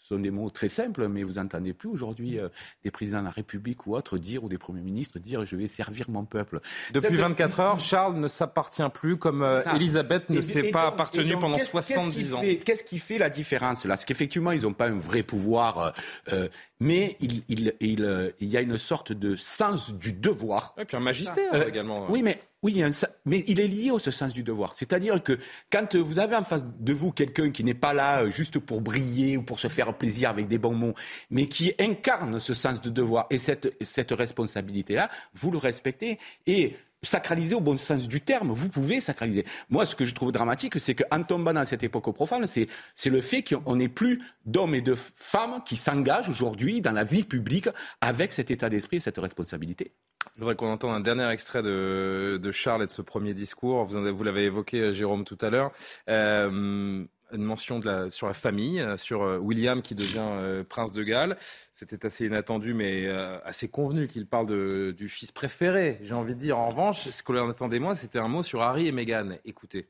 [0.03, 2.49] Ce sont des mots très simples, mais vous n'entendez plus aujourd'hui euh,
[2.83, 5.69] des présidents de la République ou autres dire, ou des premiers ministres dire je vais
[5.69, 6.59] servir mon peuple.
[6.91, 11.57] Depuis 24 heures, Charles ne s'appartient plus comme euh, Elisabeth ne s'est pas appartenue pendant
[11.57, 12.41] 70 ans.
[12.65, 13.95] Qu'est-ce qui fait la différence là?
[13.95, 15.93] C'est qu'effectivement, ils n'ont pas un vrai pouvoir,
[16.33, 16.49] euh,
[16.81, 20.75] mais il, il, il, il, y a une sorte de sens du devoir.
[20.77, 22.11] Et puis un magistère également.
[22.11, 22.81] Oui, mais oui,
[23.25, 24.73] mais il est lié au sens du devoir.
[24.75, 25.37] C'est-à-dire que
[25.69, 28.79] quand vous avez en face de vous quelqu'un qui n'est pas là euh, juste pour
[28.79, 30.93] briller ou pour se faire plaisir avec des bons mots,
[31.29, 36.19] mais qui incarne ce sens de devoir et cette, cette responsabilité-là, vous le respectez.
[36.47, 38.51] Et sacraliser au bon sens du terme.
[38.53, 39.45] Vous pouvez sacraliser.
[39.69, 43.09] Moi, ce que je trouve dramatique, c'est qu'en tombant dans cette époque profane, c'est, c'est
[43.09, 47.23] le fait qu'on n'ait plus d'hommes et de femmes qui s'engagent aujourd'hui dans la vie
[47.23, 47.67] publique
[47.99, 49.91] avec cet état d'esprit et cette responsabilité.
[50.35, 53.83] Je voudrais qu'on entende un dernier extrait de, de, Charles et de ce premier discours.
[53.83, 55.71] Vous, vous l'avez évoqué, euh, Jérôme, tout à l'heure.
[56.09, 61.37] Euh, une mention sur la famille, euh, sur William qui devient prince de Galles.
[61.71, 63.07] C'était assez inattendu, mais
[63.43, 65.97] assez convenu qu'il parle du fils préféré.
[66.01, 68.61] J'ai envie de dire, en revanche, ce que l'on attendait moi, c'était un mot sur
[68.61, 69.37] Harry et Meghan.
[69.45, 69.87] Écoutez.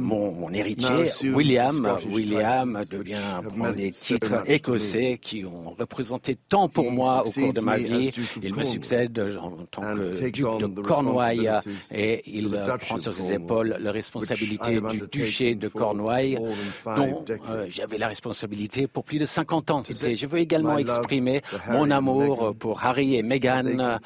[0.00, 7.22] Mon, héritier, William, William devient prend des titres écossais qui ont représenté tant pour moi
[7.24, 8.10] au cours de ma vie.
[8.42, 11.48] Il me succède en tant que duc de Cornouailles
[11.92, 16.40] et il prend sur ses épaules la responsabilité du duché de Cornouailles
[16.84, 19.84] dont euh, j'avais la responsabilité pour plus de 50 ans.
[19.88, 23.98] Je veux également exprimer mon amour pour Harry et Meghan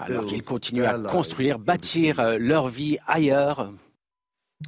[0.00, 3.70] alors qu'ils continuent à construire, bâtir euh, leur vie ailleurs.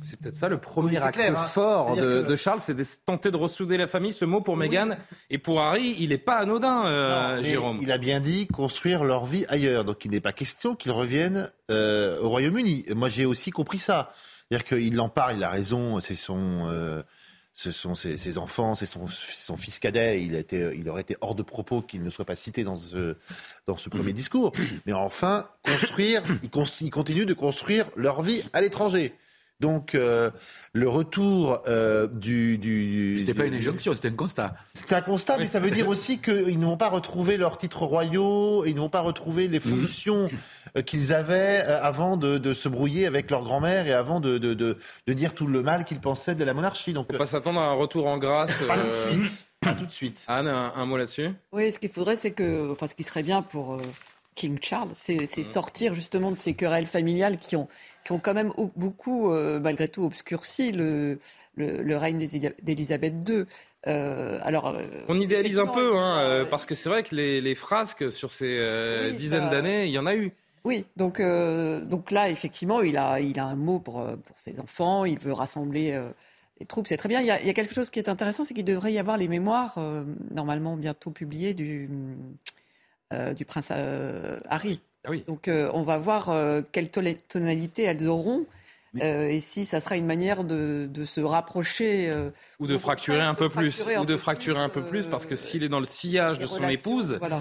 [0.02, 1.34] C'est peut-être ça le premier acte hein.
[1.34, 4.12] fort de, Charles, c'est de tenter de ressouder la famille.
[4.12, 4.90] Ce mot pour Meghan
[5.30, 7.78] et pour Harry, il n'est pas anodin, euh, Jérôme.
[7.82, 9.84] Il a bien dit construire leur vie ailleurs.
[9.84, 12.86] Donc il n'est pas question qu'ils reviennent euh, au Royaume-Uni.
[12.94, 14.12] Moi j'ai aussi compris ça.
[14.48, 16.68] C'est-à-dire qu'il en parle, il a raison, c'est son.
[16.68, 17.02] Euh,
[17.52, 20.22] ce sont ses, enfants, c'est son, fils cadet.
[20.22, 23.16] Il, été, il aurait été hors de propos qu'il ne soit pas cité dans ce,
[23.66, 24.52] dans ce premier discours.
[24.86, 29.14] Mais enfin, construire, ils continuent de construire leur vie à l'étranger.
[29.60, 30.30] Donc euh,
[30.72, 34.54] le retour euh, du, du c'était pas une injonction, c'était un constat.
[34.72, 37.82] C'est un constat, mais ça veut dire aussi qu'ils ne vont pas retrouver leurs titres
[37.82, 40.30] royaux, ils ne vont pas retrouver les fonctions
[40.76, 44.76] euh, qu'ils avaient avant de, se brouiller avec leur grand-mère et avant de, de,
[45.08, 46.92] dire tout le mal qu'ils pensaient de la monarchie.
[46.92, 48.62] Donc, Faut pas s'attendre à un retour en grâce.
[48.62, 49.44] Pas tout de suite.
[49.60, 50.24] Pas tout de suite.
[50.26, 51.28] Anne, un, mot là-dessus?
[51.52, 53.76] Oui, ce qu'il faudrait, c'est que, enfin, ce qui serait bien pour
[54.40, 57.68] King Charles, c'est sortir justement de ces querelles familiales qui ont,
[58.06, 61.18] qui ont quand même beaucoup, euh, malgré tout, obscurci le,
[61.56, 62.26] le, règne
[62.62, 63.44] d'Élisabeth II.
[63.86, 67.54] Euh, alors, euh, on idéalise un peu, hein, parce que c'est vrai que les, les,
[67.54, 70.32] frasques sur ces dizaines d'années, il y en a eu.
[70.64, 75.04] Oui, donc, donc là, effectivement, il a, il a un mot pour, pour ses enfants,
[75.04, 76.00] il veut rassembler
[76.58, 77.20] les troupes, c'est très bien.
[77.20, 78.98] Il y, a, il y, a, quelque chose qui est intéressant, c'est qu'il devrait y
[78.98, 79.78] avoir les mémoires,
[80.30, 81.90] normalement bientôt publiées, du,
[83.12, 84.80] euh, du prince euh, Harry.
[85.04, 85.24] Ah oui.
[85.26, 86.32] Donc euh, on va voir
[86.72, 88.46] quelle tonalité elles auront.
[89.00, 92.12] et si ça sera une manière de, se rapprocher
[92.58, 95.64] ou de fracturer un peu plus, ou de fracturer un peu plus, parce que s'il
[95.64, 97.40] est dans le sillage de son épouse, voilà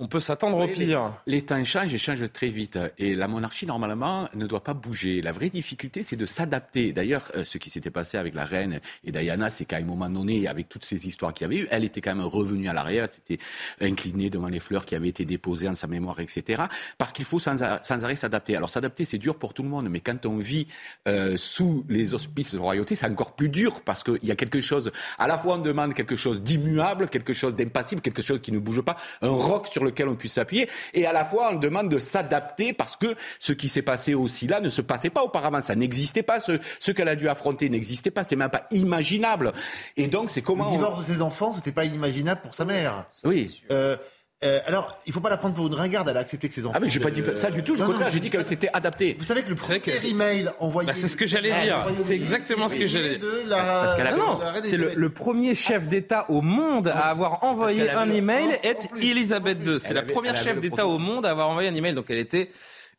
[0.00, 1.12] on peut s'attendre au pire.
[1.26, 2.78] Les temps changent et changent très vite.
[2.98, 5.20] Et la monarchie, normalement, ne doit pas bouger.
[5.22, 6.92] La vraie difficulté, c'est de s'adapter.
[6.92, 10.08] D'ailleurs, euh, ce qui s'était passé avec la reine et Diana, c'est qu'à un moment
[10.08, 12.72] donné, avec toutes ces histoires qu'il y avait eu, elle était quand même revenue à
[12.72, 13.38] l'arrière, s'était
[13.80, 16.62] inclinée devant les fleurs qui avaient été déposées en sa mémoire, etc.
[16.96, 18.54] Parce qu'il faut sans, arrêt s'adapter.
[18.54, 20.68] Alors s'adapter, c'est dur pour tout le monde, mais quand on vit
[21.08, 24.60] euh, sous les auspices de royauté, c'est encore plus dur parce qu'il y a quelque
[24.60, 28.52] chose, à la fois on demande quelque chose d'immuable, quelque chose d'impassible, quelque chose qui
[28.52, 30.68] ne bouge pas, un roc sur le lequel on puisse s'appuyer.
[30.94, 34.46] Et à la fois, on demande de s'adapter parce que ce qui s'est passé aussi
[34.46, 35.60] là ne se passait pas auparavant.
[35.60, 36.40] Ça n'existait pas.
[36.40, 38.22] Ce, ce qu'elle a dû affronter n'existait pas.
[38.22, 39.52] C'était même pas imaginable.
[39.96, 40.66] Et donc, c'est comment.
[40.66, 43.06] Le divorce de ses enfants, c'était pas inimaginable pour sa mère.
[43.24, 43.62] Oui.
[43.70, 43.96] Euh,
[44.44, 46.54] euh, alors, il ne faut pas la prendre pour une ringarde, elle a accepté que
[46.54, 46.74] ses enfants.
[46.76, 49.16] Ah, mais j'ai pas dit ça du tout, au contraire, j'ai dit qu'elle s'était adaptée.
[49.18, 50.86] Vous savez que le premier email envoyé.
[50.86, 53.26] Bah, c'est ce que j'allais dire, c'est exactement ce que j'allais dire.
[53.48, 58.58] Parce qu'elle non, c'est le, premier chef d'État au monde à avoir envoyé un email
[58.62, 59.80] est Elisabeth II.
[59.80, 62.50] C'est la première chef d'État au monde à avoir envoyé un email, donc elle était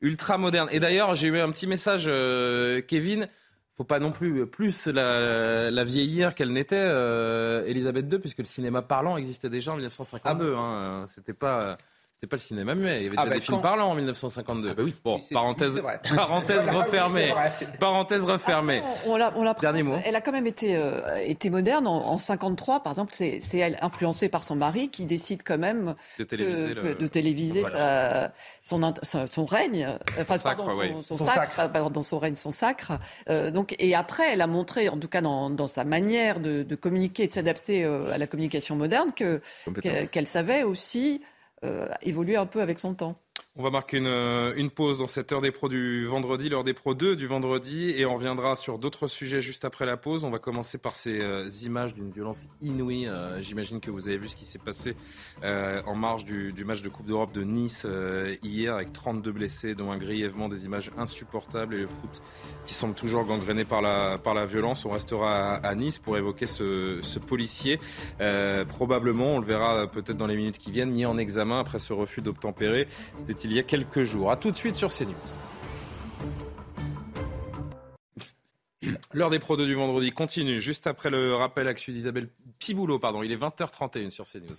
[0.01, 0.67] ultra moderne.
[0.71, 3.27] Et d'ailleurs, j'ai eu un petit message, euh, Kevin
[3.79, 8.43] faut pas non plus plus la, la vieillir qu'elle n'était, euh, Elisabeth II, puisque le
[8.43, 10.53] cinéma parlant existait déjà en 1952.
[10.53, 11.77] Ah hein, C'était pas
[12.19, 12.97] c'était pas le cinéma muet.
[12.97, 14.69] Il y avait ah déjà bah des films parlants en 1952.
[14.71, 14.93] Ah bah oui.
[15.05, 15.81] Bon, parenthèse,
[16.13, 17.33] parenthèse refermée.
[17.79, 18.83] parenthèse refermée.
[19.07, 19.95] on, l'a, on Dernier mot.
[20.03, 21.87] Elle a quand même été, euh, été moderne.
[21.87, 25.95] En, 53, par exemple, c'est, c'est elle, influencée par son mari, qui décide quand même
[26.17, 28.93] de téléviser, de téléviser sa, son,
[29.31, 29.87] son, règne,
[30.19, 32.99] enfin, son pardon, son, son, son, sacre, Pardon, son règne, son sacre.
[33.29, 36.63] Euh, donc, et après, elle a montré, en tout cas dans, dans sa manière de,
[36.63, 39.39] de communiquer et de s'adapter euh, à la communication moderne, que,
[40.11, 41.25] qu'elle savait aussi euh,
[42.01, 43.21] évoluer un peu avec son temps.
[43.55, 46.63] On va marquer une, euh, une, pause dans cette heure des pros du vendredi, l'heure
[46.63, 50.23] des pros 2 du vendredi, et on reviendra sur d'autres sujets juste après la pause.
[50.23, 53.07] On va commencer par ces euh, images d'une violence inouïe.
[53.07, 54.95] Euh, j'imagine que vous avez vu ce qui s'est passé
[55.43, 57.85] en marge du, match de Coupe d'Europe de Nice
[58.43, 62.21] hier, avec 32 blessés, dont un grièvement, des images insupportables, et le foot
[62.65, 64.85] qui semble toujours gangréné par la, violence.
[64.85, 67.79] On restera à, Nice pour évoquer ce policier.
[68.69, 71.93] probablement, on le verra peut-être dans les minutes qui viennent, mis en examen après ce
[71.93, 72.87] refus d'obtempérer.
[73.29, 74.31] C'était il y a quelques jours.
[74.31, 75.13] A tout de suite sur CNews.
[79.13, 82.97] L'heure des pros du vendredi continue juste après le rappel actu d'Isabelle Piboulot.
[82.97, 84.55] Pardon, il est 20h31 sur CNews.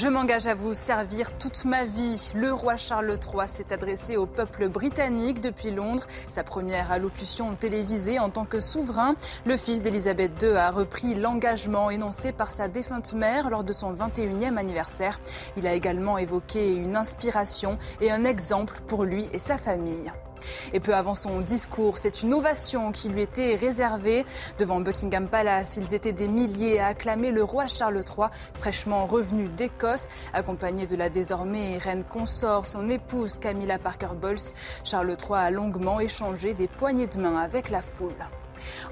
[0.00, 2.30] Je m'engage à vous servir toute ma vie.
[2.36, 6.06] Le roi Charles III s'est adressé au peuple britannique depuis Londres.
[6.28, 9.16] Sa première allocution télévisée en tant que souverain.
[9.44, 13.92] Le fils d'Elisabeth II a repris l'engagement énoncé par sa défunte mère lors de son
[13.92, 15.18] 21e anniversaire.
[15.56, 20.12] Il a également évoqué une inspiration et un exemple pour lui et sa famille.
[20.72, 24.24] Et peu avant son discours, c'est une ovation qui lui était réservée.
[24.58, 29.48] Devant Buckingham Palace, ils étaient des milliers à acclamer le roi Charles III, fraîchement revenu
[29.48, 34.52] d'Écosse, accompagné de la désormais reine consort, son épouse Camilla Parker Bowles.
[34.84, 38.12] Charles III a longuement échangé des poignées de main avec la foule.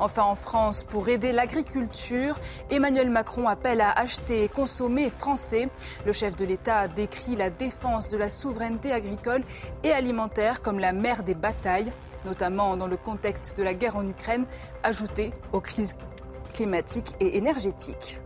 [0.00, 2.38] Enfin, en France, pour aider l'agriculture,
[2.70, 5.68] Emmanuel Macron appelle à acheter et consommer français.
[6.04, 9.42] Le chef de l'État décrit la défense de la souveraineté agricole
[9.84, 11.92] et alimentaire comme la mère des batailles,
[12.24, 14.46] notamment dans le contexte de la guerre en Ukraine,
[14.82, 15.96] ajoutée aux crises
[16.52, 18.20] climatiques et énergétiques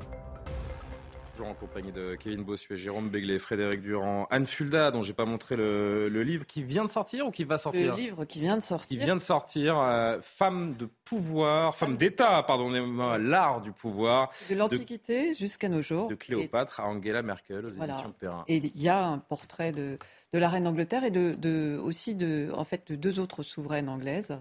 [1.48, 5.56] en compagnie de Kevin Bossuet, Jérôme Béglé, Frédéric Durand, Anne Fulda, dont j'ai pas montré
[5.56, 8.62] le, livre, qui vient de sortir ou qui va sortir Le livre qui vient de
[8.62, 8.98] sortir.
[8.98, 12.70] Qui vient de sortir, euh, Femme de pouvoir, Femme d'État, pardon,
[13.18, 14.30] l'art du pouvoir.
[14.48, 16.08] De l'Antiquité jusqu'à nos jours.
[16.08, 18.44] De Cléopâtre à Angela Merkel aux éditions de Perrin.
[18.48, 19.98] Et il y a un portrait de,
[20.32, 24.40] de la reine d'Angleterre et de, aussi de, en fait, de deux autres souveraines anglaises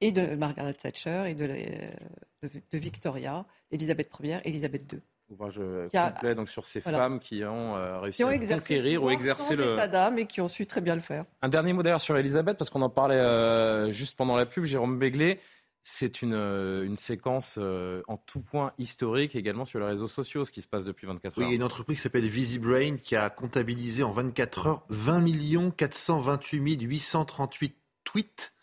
[0.00, 5.56] et de Margaret Thatcher et de, de, de Victoria, Elisabeth Ier et Elisabeth II ouvrage
[5.58, 9.72] euh, complet donc sur ces femmes qui ont euh, réussi à conquérir ou exercer le
[9.72, 11.24] état d'âme et qui ont su très bien le faire.
[11.42, 14.64] Un dernier mot d'ailleurs sur Elisabeth parce qu'on en parlait euh, juste pendant la pub.
[14.64, 15.40] Jérôme Béglé,
[15.82, 20.62] c'est une, une séquence en tout point historique également sur les réseaux sociaux, ce qui
[20.62, 21.38] se passe depuis 24 heures.
[21.38, 24.86] Oui, il y a une entreprise qui s'appelle VisiBrain qui a comptabilisé en 24 heures
[24.88, 28.53] 20 428 838 tweets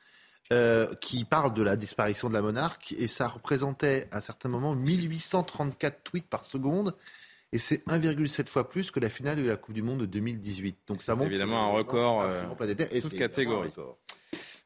[0.52, 4.50] euh, qui parle de la disparition de la monarque et ça représentait à un certain
[4.50, 6.94] moment 1834 tweets par seconde
[7.54, 10.80] et c'est 1,7 fois plus que la finale de la Coupe du Monde de 2018.
[10.88, 12.44] Donc ça montre évidemment un record, euh,
[13.02, 13.72] toute catégorie.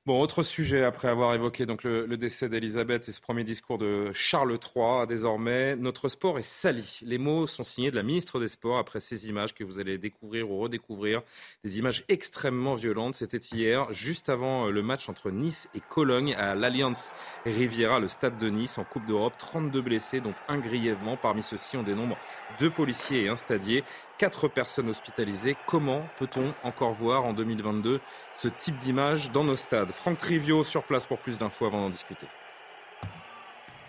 [0.07, 4.11] Bon, autre sujet, après avoir évoqué donc le, décès d'Elisabeth et ce premier discours de
[4.13, 6.99] Charles III, désormais, notre sport est sali.
[7.01, 9.97] Les mots sont signés de la ministre des Sports après ces images que vous allez
[9.97, 11.21] découvrir ou redécouvrir.
[11.63, 13.15] Des images extrêmement violentes.
[13.15, 18.37] C'était hier, juste avant le match entre Nice et Cologne à l'Alliance Riviera, le stade
[18.37, 19.33] de Nice, en Coupe d'Europe.
[19.39, 21.17] 32 blessés, dont un grièvement.
[21.17, 22.15] Parmi ceux-ci, on dénombre
[22.59, 23.83] deux policiers et un stadier.
[24.19, 25.57] Quatre personnes hospitalisées.
[25.65, 27.99] Comment peut-on encore voir en 2022
[28.35, 29.94] ce type d'image dans nos stades?
[29.95, 32.27] Franck Trivio sur place pour plus d'infos avant d'en discuter.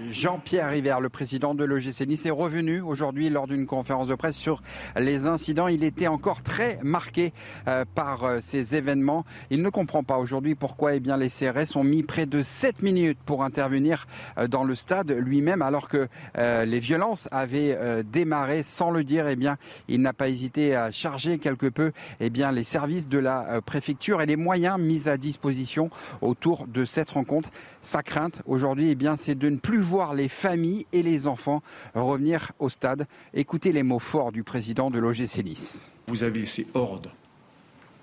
[0.01, 4.37] Jean-Pierre River, le président de l'OGC Nice, est revenu aujourd'hui lors d'une conférence de presse
[4.37, 4.63] sur
[4.95, 5.69] les incidents.
[5.69, 7.33] Il était encore très marqué
[7.67, 9.25] euh, par euh, ces événements.
[9.49, 12.83] Il ne comprend pas aujourd'hui pourquoi eh bien, les CRS ont mis près de 7
[12.83, 14.07] minutes pour intervenir
[14.37, 19.29] euh, dans le stade lui-même, alors que les violences avaient démarré sans le dire.
[19.29, 19.57] Eh bien,
[19.89, 24.21] il n'a pas hésité à charger quelque peu eh bien, les services de la préfecture
[24.21, 27.51] et les moyens mis à disposition autour de cette rencontre.
[27.83, 31.63] Sa crainte aujourd'hui, eh bien, c'est de ne plus voir les familles et les enfants
[31.95, 33.07] revenir au stade.
[33.33, 35.93] Écoutez les mots forts du président de l'OGC Nice.
[36.09, 37.11] Vous avez ces hordes,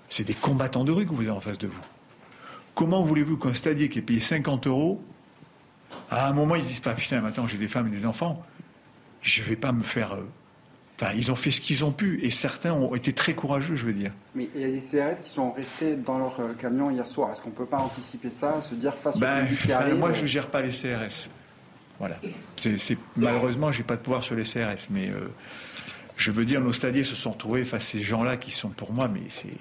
[0.08, 1.80] c'est des combattants de rue que vous avez en face de vous.
[2.74, 5.00] Comment voulez-vous qu'un stadier qui est payé 50 euros,
[6.10, 8.42] à un moment, ils se disent pas Putain, maintenant j'ai des femmes et des enfants,
[9.20, 10.24] je ne vais pas me faire euh,
[11.00, 13.84] Enfin, ils ont fait ce qu'ils ont pu et certains ont été très courageux, je
[13.84, 14.12] veux dire.
[14.36, 17.32] Mais il y a des CRS qui sont restés dans leur euh, camion hier soir.
[17.32, 20.12] Est-ce qu'on ne peut pas anticiper ça, se dire face ben, au qui arrive Moi,
[20.12, 21.28] je ne gère pas les CRS.
[21.98, 22.16] Voilà.
[22.56, 24.88] C'est, malheureusement, je n'ai pas de pouvoir sur les CRS.
[24.90, 25.28] Mais euh,
[26.16, 28.92] je veux dire, nos stadiers se sont retrouvés face à ces gens-là qui sont pour
[28.92, 29.56] moi, mais c'est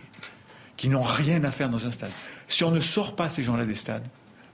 [0.78, 2.12] qui n'ont rien à faire dans un stade.
[2.48, 4.08] Si on ne sort pas ces gens-là des stades,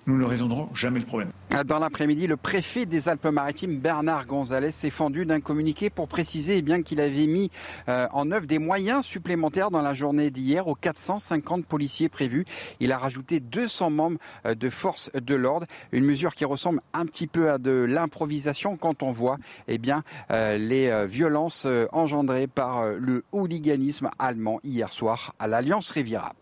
[0.10, 1.32] nous ne résoudrons jamais le problème.
[1.66, 6.62] Dans l'après-midi, le préfet des Alpes-Maritimes, Bernard Gonzalez, s'est fendu d'un communiqué pour préciser eh
[6.64, 7.52] bien qu'il avait mis
[7.88, 12.46] euh, en œuvre des moyens supplémentaires dans la journée d'hier aux 450 policiers prévus.
[12.80, 17.06] Il a rajouté 200 membres euh, de force de l'ordre, une mesure qui ressemble un
[17.06, 22.86] petit peu à de l'improvisation quand on voit eh bien, euh, les violences engendrées par
[22.94, 26.34] le hooliganisme allemand hier soir à l'Alliance Riviera.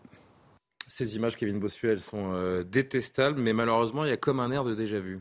[0.98, 4.50] Ces images, Kevin Bossuet, elles sont euh, détestables, mais malheureusement, il y a comme un
[4.50, 5.20] air de déjà-vu.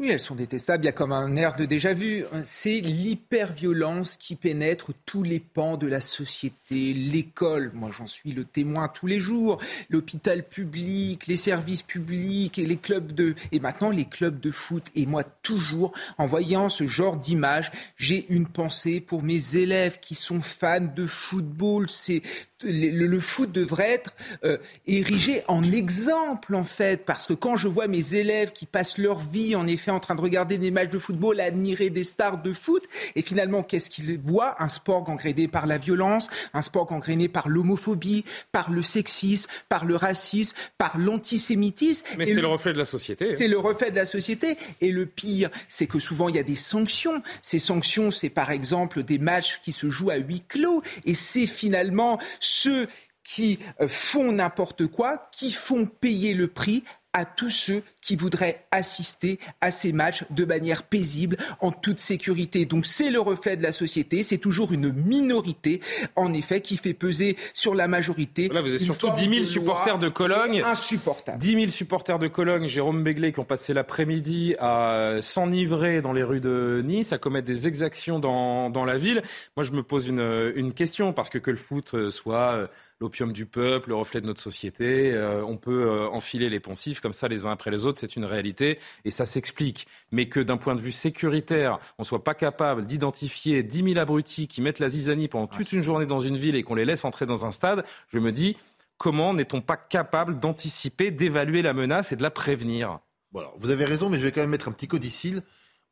[0.00, 0.84] Oui, elles sont détestables.
[0.84, 2.24] Il y a comme un air de déjà-vu.
[2.42, 6.94] C'est l'hyperviolence qui pénètre tous les pans de la société.
[6.94, 9.60] L'école, moi j'en suis le témoin tous les jours.
[9.90, 14.84] L'hôpital public, les services publics et les clubs de et maintenant les clubs de foot.
[14.94, 20.14] Et moi toujours, en voyant ce genre d'image, j'ai une pensée pour mes élèves qui
[20.14, 21.90] sont fans de football.
[21.90, 22.22] C'est
[22.62, 27.86] le, foot devrait être euh, érigé en exemple en fait, parce que quand je vois
[27.86, 30.98] mes élèves qui passent leur vie en effet en train de regarder des matchs de
[30.98, 32.82] football, admirer des stars de foot,
[33.16, 37.48] et finalement qu'est-ce qu'ils voient Un sport gangréné par la violence, un sport gangréné par
[37.48, 42.06] l'homophobie, par le sexisme, par le racisme, par l'antisémitisme.
[42.18, 43.28] Mais c'est le, reflet de la société.
[43.30, 43.34] Hein.
[43.36, 44.56] C'est le reflet de la société.
[44.80, 47.22] Et le pire, c'est que souvent il y a des sanctions.
[47.42, 51.46] Ces sanctions, c'est par exemple des matchs qui se jouent à huis clos, et c'est
[51.46, 52.88] finalement ceux
[53.22, 58.64] qui euh, font n'importe quoi, qui font payer le prix à tous ceux qui voudraient
[58.70, 62.64] assister à ces matchs de manière paisible, en toute sécurité.
[62.64, 65.80] Donc c'est le reflet de la société, c'est toujours une minorité,
[66.16, 68.48] en effet, qui fait peser sur la majorité.
[68.48, 70.62] Là, vous avez surtout 10 000 supporters de Cologne.
[70.64, 71.38] Insupportable.
[71.38, 76.22] 10 000 supporters de Cologne, Jérôme Béglé, qui ont passé l'après-midi à s'enivrer dans les
[76.22, 79.22] rues de Nice, à commettre des exactions dans, dans la ville.
[79.56, 82.68] Moi, je me pose une, une question, parce que que le foot soit
[83.00, 85.12] l'opium du peuple, le reflet de notre société.
[85.12, 88.14] Euh, on peut euh, enfiler les poncifs comme ça les uns après les autres, c'est
[88.14, 89.86] une réalité et ça s'explique.
[90.12, 94.48] Mais que d'un point de vue sécuritaire, on soit pas capable d'identifier 10 000 abrutis
[94.48, 97.04] qui mettent la zizanie pendant toute une journée dans une ville et qu'on les laisse
[97.04, 98.56] entrer dans un stade, je me dis
[98.98, 103.00] comment n'est-on pas capable d'anticiper, d'évaluer la menace et de la prévenir?
[103.32, 105.42] Voilà, Vous avez raison, mais je vais quand même mettre un petit codicile.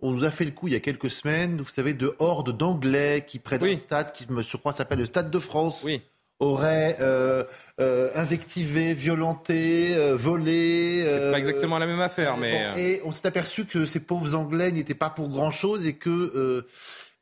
[0.00, 2.54] On nous a fait le coup il y a quelques semaines, vous savez, de hordes
[2.56, 5.84] d'Anglais qui prennent un stade qui, je crois, s'appelle le Stade de France.
[5.84, 6.02] Oui
[6.40, 7.42] aurait euh,
[7.80, 11.04] euh, invectivé, violenté, euh, volé.
[11.04, 12.70] C'est pas exactement la même affaire, mais.
[12.76, 16.64] et on s'est aperçu que ces pauvres Anglais n'étaient pas pour grand chose et que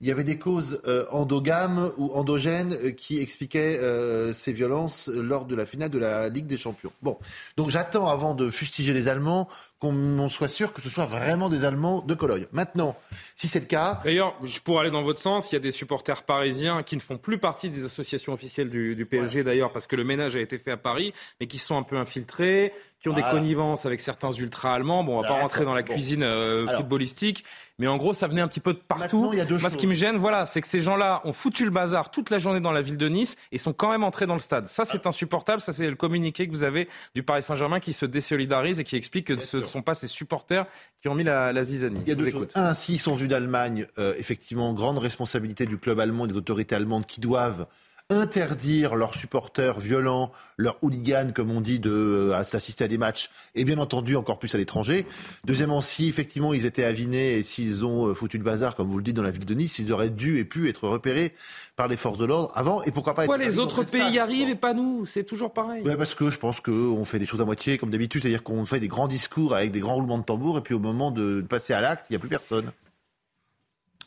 [0.03, 3.81] il y avait des causes endogames ou endogènes qui expliquaient
[4.35, 6.93] ces violences lors de la finale de la Ligue des Champions.
[7.01, 7.17] Bon,
[7.57, 11.65] donc j'attends avant de fustiger les Allemands qu'on soit sûr que ce soit vraiment des
[11.65, 12.47] Allemands de Cologne.
[12.53, 12.97] Maintenant,
[13.35, 14.01] si c'est le cas.
[14.05, 14.35] D'ailleurs,
[14.65, 17.39] pour aller dans votre sens, il y a des supporters parisiens qui ne font plus
[17.39, 20.77] partie des associations officielles du, PSG d'ailleurs, parce que le ménage a été fait à
[20.77, 25.05] Paris, mais qui sont un peu infiltrés, qui ont des connivences avec certains ultra-allemands.
[25.05, 27.45] Bon, on va pas rentrer dans la cuisine euh, footballistique,
[27.79, 29.29] mais en gros, ça venait un petit peu de partout.
[29.33, 31.35] Il y a deux Moi, ce qui me gêne, voilà, c'est que ces gens-là ont
[31.35, 34.03] foutu le bazar toute la journée dans la ville de Nice et sont quand même
[34.03, 34.67] entrés dans le stade.
[34.67, 35.61] Ça, c'est insupportable.
[35.61, 38.97] Ça, c'est le communiqué que vous avez du Paris Saint-Germain qui se désolidarise et qui
[38.97, 40.67] explique que ce ne sont pas ses supporters
[41.03, 42.01] qui ont mis la, la zizanie.
[42.03, 42.49] Il y a deux choses.
[42.55, 47.05] Un, s'ils sont venus d'Allemagne, euh, effectivement, grande responsabilité du club allemand, des autorités allemandes
[47.05, 47.67] qui doivent
[48.09, 53.31] interdire leurs supporters violents, leurs hooligans, comme on dit, de euh, s'assister à des matchs,
[53.57, 55.07] et bien entendu encore plus à l'étranger.
[55.45, 58.99] Deuxièmement, si effectivement ils étaient avinés et s'ils ont euh, foutu le bazar, comme vous
[58.99, 61.33] le dites, dans la ville de Nice, ils auraient dû et pu être repérés
[61.75, 63.25] par les forces de l'ordre avant, et pourquoi pas...
[63.25, 65.05] Pourquoi les autres pays y arrivent et pas nous?
[65.05, 65.83] C'est toujours pareil.
[65.83, 68.65] Ouais, parce que je pense qu'on fait des choses à moitié, comme d'habitude, c'est-à-dire qu'on
[68.67, 71.45] fait des grands discours avec des grands roulements de tambour, et puis au moment de
[71.49, 72.71] passer à l'acte, il n'y a plus personne.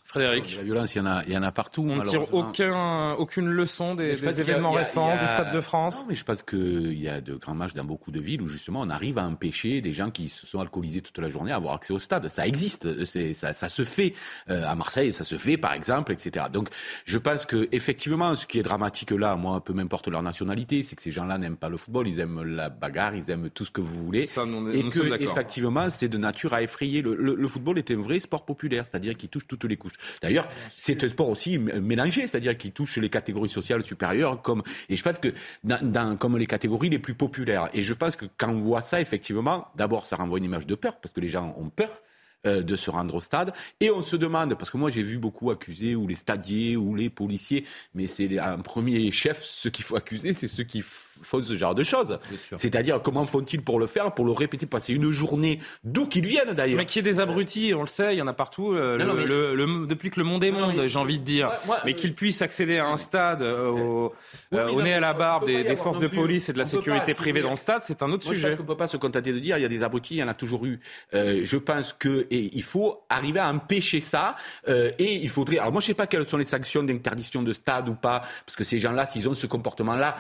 [0.10, 0.56] Frédéric.
[0.58, 1.86] La violence, il y en a, il y en a partout.
[1.88, 6.00] On ne tire aucun, aucune leçon des, des événements récents du Stade de France.
[6.00, 8.48] Non, mais je pense qu'il y a de grands matchs dans beaucoup de villes où
[8.48, 11.58] justement on arrive à empêcher des gens qui se sont alcoolisés toute la journée à
[11.58, 12.28] avoir accès au stade.
[12.30, 14.16] Ça existe, c'est, ça, ça se fait
[14.50, 16.48] euh, à Marseille, ça se fait par exemple, etc.
[16.52, 16.70] Donc
[17.06, 20.96] je pense que effectivement, ce qui est dramatique là, moi, peu m'importe leur nationalité, c'est
[20.96, 23.70] que ces gens-là n'aiment pas le football, ils aiment la bagarre, ils aiment tout ce
[23.70, 27.04] que vous voulez, ça, on est, et que effectivement, c'est de nature à effrayer.
[27.04, 29.99] Le, le, le football est un vrai sport populaire, c'est-à-dire qu'il touche toutes les couches.
[30.22, 34.96] D'ailleurs c'est un sport aussi mélangé, c'est-à-dire qui touche les catégories sociales supérieures, comme et
[34.96, 35.34] je pense que
[35.64, 37.70] dans, comme les catégories les plus populaires.
[37.74, 40.76] Et je pense que quand on voit ça, effectivement, d'abord ça renvoie une image de
[40.76, 42.04] peur parce que les gens ont peur.
[42.48, 43.52] Euh, de se rendre au stade.
[43.82, 46.96] Et on se demande, parce que moi j'ai vu beaucoup accuser, ou les stadiers, ou
[46.96, 50.82] les policiers, mais c'est un premier chef, ce qu'il faut accuser, c'est ceux qui
[51.22, 52.20] font ce genre de choses.
[52.58, 56.54] C'est-à-dire, comment font-ils pour le faire, pour le répéter, passer une journée, d'où qu'ils viennent
[56.54, 56.78] d'ailleurs.
[56.78, 59.86] Mais qui est des abrutis, on le sait, il y en a partout, euh, le,
[59.88, 61.52] depuis que le monde est monde, j'ai envie de dire.
[61.86, 64.14] mais qu'ils puissent accéder à un stade euh, au,
[64.52, 67.52] au, nez à la barbe des, forces de police et de la sécurité privée dans
[67.52, 68.42] le stade, c'est un autre sujet.
[68.42, 70.16] Je pense qu'on ne peut pas se contenter de dire, il y a des abrutis,
[70.16, 70.80] il y en a toujours eu.
[71.14, 74.36] Euh, je pense que et il faut arriver à empêcher ça,
[74.68, 75.58] et il faudrait.
[75.58, 78.22] Alors moi, je ne sais pas quelles sont les sanctions d'interdiction de stade ou pas,
[78.46, 80.16] parce que ces gens-là, s'ils ont ce comportement-là,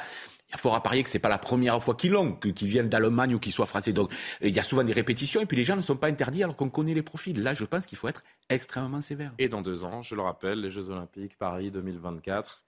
[0.51, 3.39] il faudra parier que c'est pas la première fois qu'ils l'ont, qu'ils viennent d'Allemagne ou
[3.39, 3.93] qu'ils soient français.
[3.93, 6.43] Donc, il y a souvent des répétitions et puis les gens ne sont pas interdits
[6.43, 7.41] alors qu'on connaît les profils.
[7.41, 9.31] Là, je pense qu'il faut être extrêmement sévère.
[9.37, 12.63] Et dans deux ans, je le rappelle, les Jeux Olympiques, Paris 2024.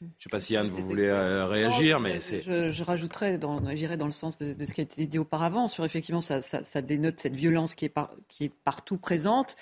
[0.00, 2.40] Je ne sais pas si Yann, vous voulez euh, réagir, mais c'est.
[2.40, 3.40] Je, je, rajouterais,
[3.74, 6.82] j'irais dans le sens de, ce qui a été dit auparavant, sur effectivement, ça, ça,
[6.82, 7.94] dénote cette violence qui est,
[8.28, 9.56] qui est partout présente.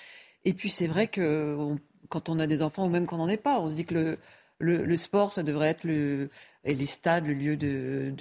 [0.45, 1.75] Et puis, c'est vrai que
[2.09, 3.85] quand on a des enfants, ou même quand on n'en est pas, on se dit
[3.85, 4.17] que le,
[4.59, 6.29] le, sport, ça devrait être le,
[6.63, 8.13] les stades, le lieu de,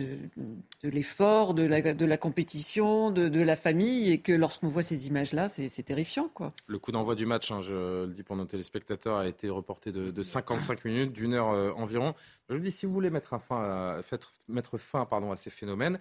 [0.82, 6.28] l'effort, de la, compétition, de, la famille, et que lorsqu'on voit ces images-là, c'est terrifiant.
[6.32, 6.52] Quoi.
[6.66, 9.92] Le coup d'envoi du match, hein, je le dis pour nos téléspectateurs, a été reporté
[9.92, 12.14] de, 55 minutes, d'une heure euh, environ.
[12.48, 14.02] Je dis, si vous voulez mettre, fin
[14.48, 15.98] mettre fin pardon, à ces phénomènes,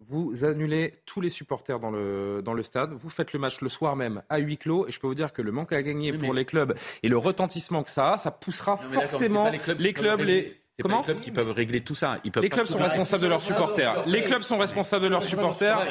[0.00, 3.68] vous annulez tous les supporters dans le, dans le stade, vous faites le match le
[3.68, 6.12] soir même à huis clos, et je peux vous dire que le manque à gagner
[6.12, 9.92] pour les clubs et le retentissement que ça a, ça poussera forcément les clubs, les,
[9.92, 12.18] clubs, les, Comment les clubs qui peuvent régler tout ça.
[12.24, 14.06] Ils peuvent les clubs sont responsables de leurs supporters.
[14.06, 15.86] Les clubs sont responsables de leurs supporters.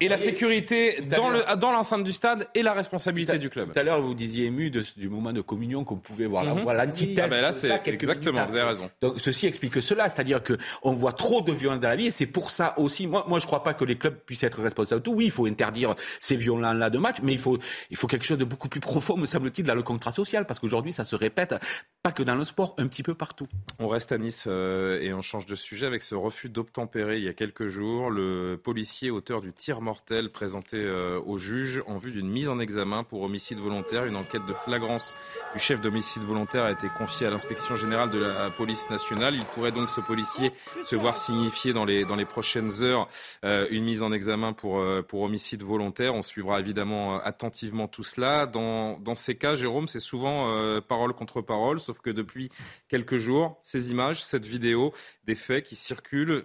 [0.00, 3.72] Et la sécurité dans le dans l'enceinte du stade est la responsabilité du club.
[3.72, 6.44] Tout à l'heure, vous disiez ému du moment de communion qu'on pouvait voir.
[6.44, 7.24] Là, mm l'antithèse.
[7.26, 8.46] Ah ben là, c'est exactement.
[8.46, 8.90] Vous avez raison.
[9.00, 12.10] Donc ceci explique cela, c'est-à-dire que on voit trop de violence dans la vie, et
[12.10, 13.06] c'est pour ça aussi.
[13.06, 15.14] Moi, moi, je crois pas que les clubs puissent être responsables de tout.
[15.14, 17.58] Oui, il faut interdire ces violents-là de match, mais il faut
[17.90, 20.58] il faut quelque chose de beaucoup plus profond, me semble-t-il, dans le contrat social, parce
[20.58, 21.54] qu'aujourd'hui, ça se répète
[22.02, 23.46] pas que dans le sport, un petit peu partout.
[23.78, 24.44] On reste à Nice.
[24.46, 28.10] Euh, et on change de sujet avec ce refus d'obtempérer il y a quelques jours.
[28.10, 32.60] Le policier auteur du tir mortel présenté euh, au juge en vue d'une mise en
[32.60, 34.04] examen pour homicide volontaire.
[34.04, 35.16] Une enquête de flagrance
[35.54, 39.34] du chef d'homicide volontaire a été confiée à l'inspection générale de la police nationale.
[39.34, 40.52] Il pourrait donc ce policier
[40.84, 43.08] se voir signifier dans les, prochaines heures
[43.44, 44.74] euh, une mise en examen pour,
[45.12, 46.14] homicide volontaire.
[46.14, 48.46] On suivra évidemment attentivement tout cela.
[48.46, 52.50] Dans ces cas, Jérôme, c'est souvent parole contre parole, sauf que depuis
[52.88, 54.92] quelques jours, ces images, cette vidéo
[55.24, 56.44] des faits qui circulent.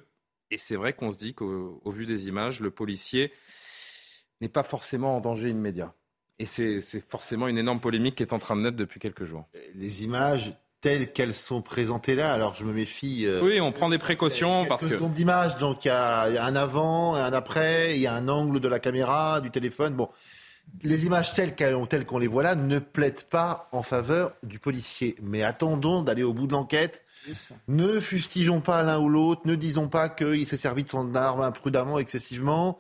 [0.50, 3.32] Et c'est vrai qu'on se dit qu'au vu des images, le policier
[4.42, 5.94] n'est pas forcément en danger immédiat.
[6.40, 9.48] Et c'est forcément une énorme polémique qui est en train de naître depuis quelques jours.
[9.76, 13.26] Les images telles qu'elles sont présentées là, alors je me méfie.
[13.26, 14.92] Euh, oui, on prend des précautions parce que.
[14.92, 18.62] secondes d'image, donc il y, a un avant, un après, il y a un angle
[18.62, 19.94] de la caméra, du téléphone.
[19.94, 20.10] Bon,
[20.84, 21.56] les images telles
[22.06, 25.16] qu'on les voit là ne plaident pas en faveur du policier.
[25.22, 27.04] Mais attendons d'aller au bout de l'enquête
[27.68, 31.42] ne fustigeons pas l'un ou l'autre, ne disons pas qu'il s'est servi de son arme
[31.42, 32.78] imprudemment, excessivement.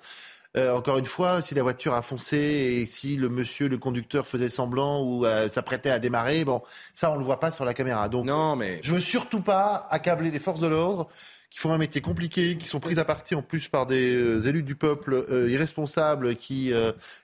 [0.57, 4.25] Euh, encore une fois, si la voiture a foncé et si le monsieur, le conducteur
[4.25, 6.63] faisait semblant ou euh, s'apprêtait à démarrer, bon,
[6.95, 8.09] ça on le voit pas sur la caméra.
[8.09, 11.07] Donc, non, mais je veux surtout pas accabler les forces de l'ordre
[11.49, 14.41] qui font un métier compliqué, qui sont prises à partie en plus par des euh,
[14.41, 16.73] élus du peuple irresponsables qui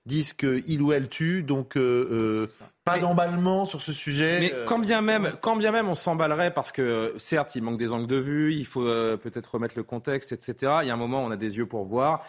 [0.05, 1.43] disent qu'il ou elle tue.
[1.43, 1.77] Donc
[2.83, 4.39] pas d'emballement sur ce sujet.
[4.39, 7.93] Mais quand bien même, quand bien même on s'emballerait parce que certes il manque des
[7.93, 10.77] angles de vue, il faut peut-être remettre le contexte, etc.
[10.81, 12.23] Il y a un moment on a des yeux pour voir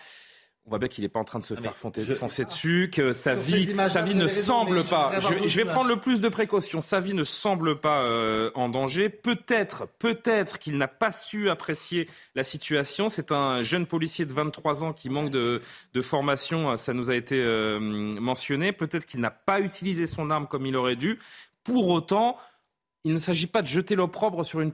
[0.67, 3.13] on voit bien qu'il n'est pas en train de se ah, faire foncer dessus, que
[3.13, 5.13] sa vie, sa vie ne semble pas.
[5.47, 6.83] Je, vais prendre le plus de précautions.
[6.83, 9.09] Sa vie ne semble pas euh, en danger.
[9.09, 13.09] Peut-être, peut-être qu'il n'a pas su apprécier la situation.
[13.09, 15.61] C'est un jeune policier de 23 ans qui manque de,
[16.01, 16.77] formation.
[16.77, 18.73] Ça nous a été euh, mentionné.
[18.73, 21.21] Peut-être qu'il n'a pas utilisé son arme comme il aurait dû.
[21.63, 22.37] Pour autant,
[23.07, 24.73] il ne s'agit pas de jeter l'opprobre sur une,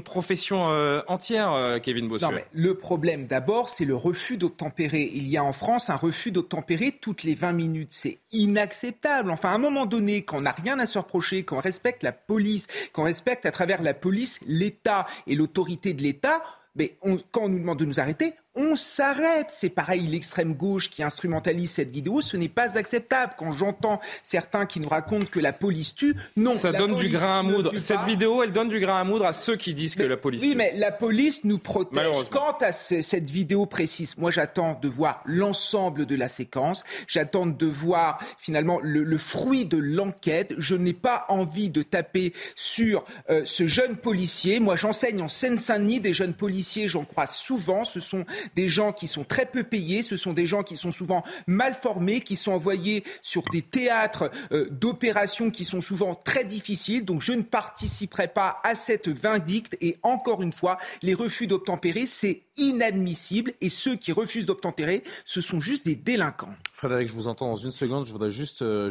[0.00, 2.28] profession euh, entière, euh, Kevin Bossuet.
[2.28, 5.10] Non, le problème d'abord, c'est le refus d'obtempérer.
[5.12, 7.88] Il y a en France un refus d'obtempérer toutes les 20 minutes.
[7.90, 9.28] C'est inacceptable.
[9.28, 12.04] Enfin, à un moment donné, quand on n'a rien à se reprocher, quand on respecte
[12.04, 16.44] la police, qu'on respecte à travers la police l'État et l'autorité de l'État,
[16.76, 16.96] mais
[17.32, 19.48] quand on nous demande de nous arrêter, on s'arrête.
[19.48, 23.34] C'est pareil, l'extrême gauche qui instrumentalise cette vidéo, ce n'est pas acceptable.
[23.36, 26.54] Quand j'entends certains qui nous racontent que la police tue, non.
[26.54, 27.76] Ça donne du grain à moudre.
[27.78, 30.40] Cette vidéo, elle donne du grain à moudre à ceux qui disent que la police
[30.40, 30.52] oui, tue.
[30.52, 32.28] Oui, mais la police nous protège.
[32.30, 36.84] Quant à cette vidéo précise, moi j'attends de voir l'ensemble de la séquence.
[37.08, 40.54] J'attends de voir finalement le, fruit de l'enquête.
[40.58, 44.60] Je n'ai pas envie de taper sur euh, ce jeune policier.
[44.60, 47.84] Moi j'enseigne en Seine-Saint-Denis des jeunes policiers, j'en crois souvent.
[47.84, 48.24] Ce sont
[48.54, 51.74] des gens qui sont très peu payés, ce sont des gens qui sont souvent mal
[51.74, 57.04] formés, qui sont envoyés sur des théâtres euh, d'opérations qui sont souvent très difficiles.
[57.04, 62.06] Donc je ne participerai pas à cette vindicte et encore une fois, les refus d'obtempérer,
[62.06, 66.54] c'est inadmissible et ceux qui refusent d'obtempérer, ce sont juste des délinquants.
[66.72, 68.90] Frédéric, je vous entends dans une seconde, je voudrais juste, euh,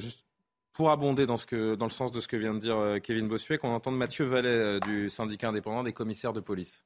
[0.74, 1.38] pour abonder dans,
[1.78, 4.26] dans le sens de ce que vient de dire euh, Kevin Bossuet, qu'on entende Mathieu
[4.26, 6.84] Vallet du syndicat indépendant des commissaires de police.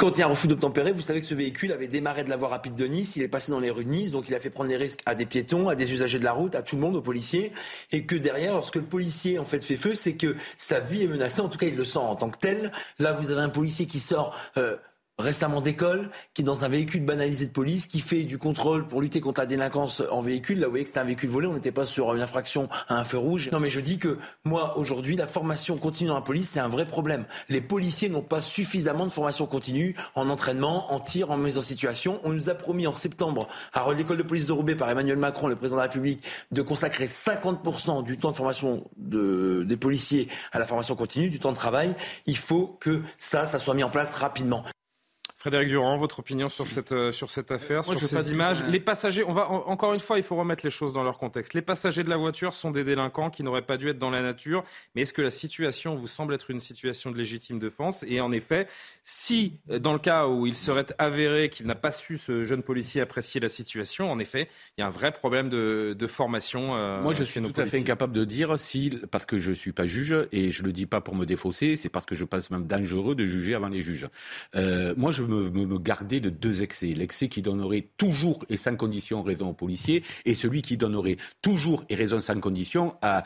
[0.00, 2.30] Quand il y a un refus d'obtempérer, vous savez que ce véhicule avait démarré de
[2.30, 4.34] la voie rapide de Nice, il est passé dans les rues de Nice, donc il
[4.34, 6.62] a fait prendre les risques à des piétons, à des usagers de la route, à
[6.62, 7.52] tout le monde, aux policiers,
[7.92, 11.06] et que derrière, lorsque le policier en fait fait feu, c'est que sa vie est
[11.06, 12.72] menacée, en tout cas il le sent en tant que tel.
[12.98, 14.76] Là, vous avez un policier qui sort euh,
[15.20, 19.00] récemment d'école, qui est dans un véhicule banalisé de police, qui fait du contrôle pour
[19.00, 20.60] lutter contre la délinquance en véhicule.
[20.60, 22.96] Là, vous voyez que c'était un véhicule volé, on n'était pas sur une infraction à
[22.96, 23.50] un feu rouge.
[23.52, 26.68] Non, mais je dis que moi, aujourd'hui, la formation continue dans la police, c'est un
[26.68, 27.24] vrai problème.
[27.48, 31.62] Les policiers n'ont pas suffisamment de formation continue en entraînement, en tir, en mise en
[31.62, 32.20] situation.
[32.24, 35.46] On nous a promis en septembre, à l'école de police de Roubaix par Emmanuel Macron,
[35.46, 40.28] le président de la République, de consacrer 50% du temps de formation de, des policiers
[40.52, 41.94] à la formation continue, du temps de travail.
[42.26, 44.64] Il faut que ça, ça soit mis en place rapidement.
[45.40, 48.62] Frédéric Durand, votre opinion sur cette, euh, sur cette affaire, sur ces images?
[48.64, 51.54] Les passagers, on va, encore une fois, il faut remettre les choses dans leur contexte.
[51.54, 54.20] Les passagers de la voiture sont des délinquants qui n'auraient pas dû être dans la
[54.20, 54.64] nature.
[54.94, 58.04] Mais est-ce que la situation vous semble être une situation de légitime défense?
[58.06, 58.68] Et en effet,
[59.02, 62.62] si, euh, dans le cas où il serait avéré qu'il n'a pas su, ce jeune
[62.62, 66.76] policier, apprécier la situation, en effet, il y a un vrai problème de, formation.
[66.76, 69.54] Euh, Moi, je suis tout à fait incapable de dire si, parce que je ne
[69.54, 72.14] suis pas juge, et je ne le dis pas pour me défausser, c'est parce que
[72.14, 74.06] je pense même dangereux de juger avant les juges.
[74.54, 76.88] moi, je me, garder de deux excès.
[76.88, 81.84] L'excès qui donnerait toujours et sans condition raison aux policiers et celui qui donnerait toujours
[81.88, 83.24] et raison sans condition à,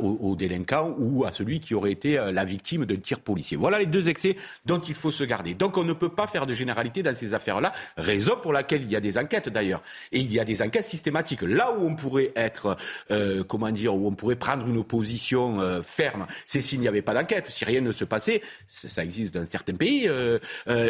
[0.00, 3.56] aux, délinquants ou à celui qui aurait été euh, la victime d'un tir policier.
[3.56, 5.54] Voilà les deux excès dont il faut se garder.
[5.54, 8.90] Donc on ne peut pas faire de généralité dans ces affaires-là, raison pour laquelle il
[8.90, 9.82] y a des enquêtes d'ailleurs.
[10.10, 11.42] Et il y a des enquêtes systématiques.
[11.42, 12.76] Là où on pourrait être,
[13.10, 17.02] euh, comment dire, où on pourrait prendre une opposition euh, ferme, c'est s'il n'y avait
[17.02, 17.48] pas d'enquête.
[17.50, 20.08] Si rien ne se passait, ça existe dans certains pays,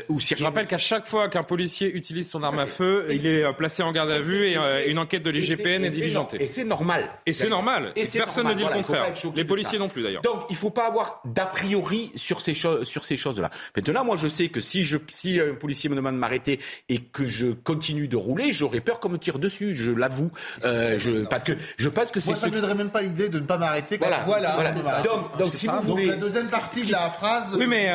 [0.08, 3.44] où je rappelle qu'à chaque fois qu'un policier utilise son arme à feu, il est
[3.44, 6.42] euh, placé en garde à vue et euh, une enquête de l'IGPN est diligentée.
[6.42, 7.08] Et c'est normal.
[7.26, 7.92] Et c'est normal.
[7.96, 9.12] Et personne ne dit le contraire.
[9.34, 10.22] Les policiers non plus d'ailleurs.
[10.22, 13.50] Donc il ne faut pas avoir d'a priori sur ces choses sur ces choses-là.
[13.76, 16.98] Maintenant, moi je sais que si je si un policier me demande de m'arrêter et
[16.98, 19.74] que je continue de rouler, j'aurais peur qu'on me tire dessus.
[19.74, 20.30] Je l'avoue.
[20.64, 22.30] Euh, je parce que je pense que c'est.
[22.30, 23.98] Moi, ça ne m'aiderait même pas l'idée de ne pas m'arrêter.
[23.98, 24.24] Voilà.
[24.24, 24.56] Voilà.
[25.02, 26.06] Donc donc si vous voulez.
[26.06, 27.54] la deuxième partie de la phrase.
[27.58, 27.92] Oui mais.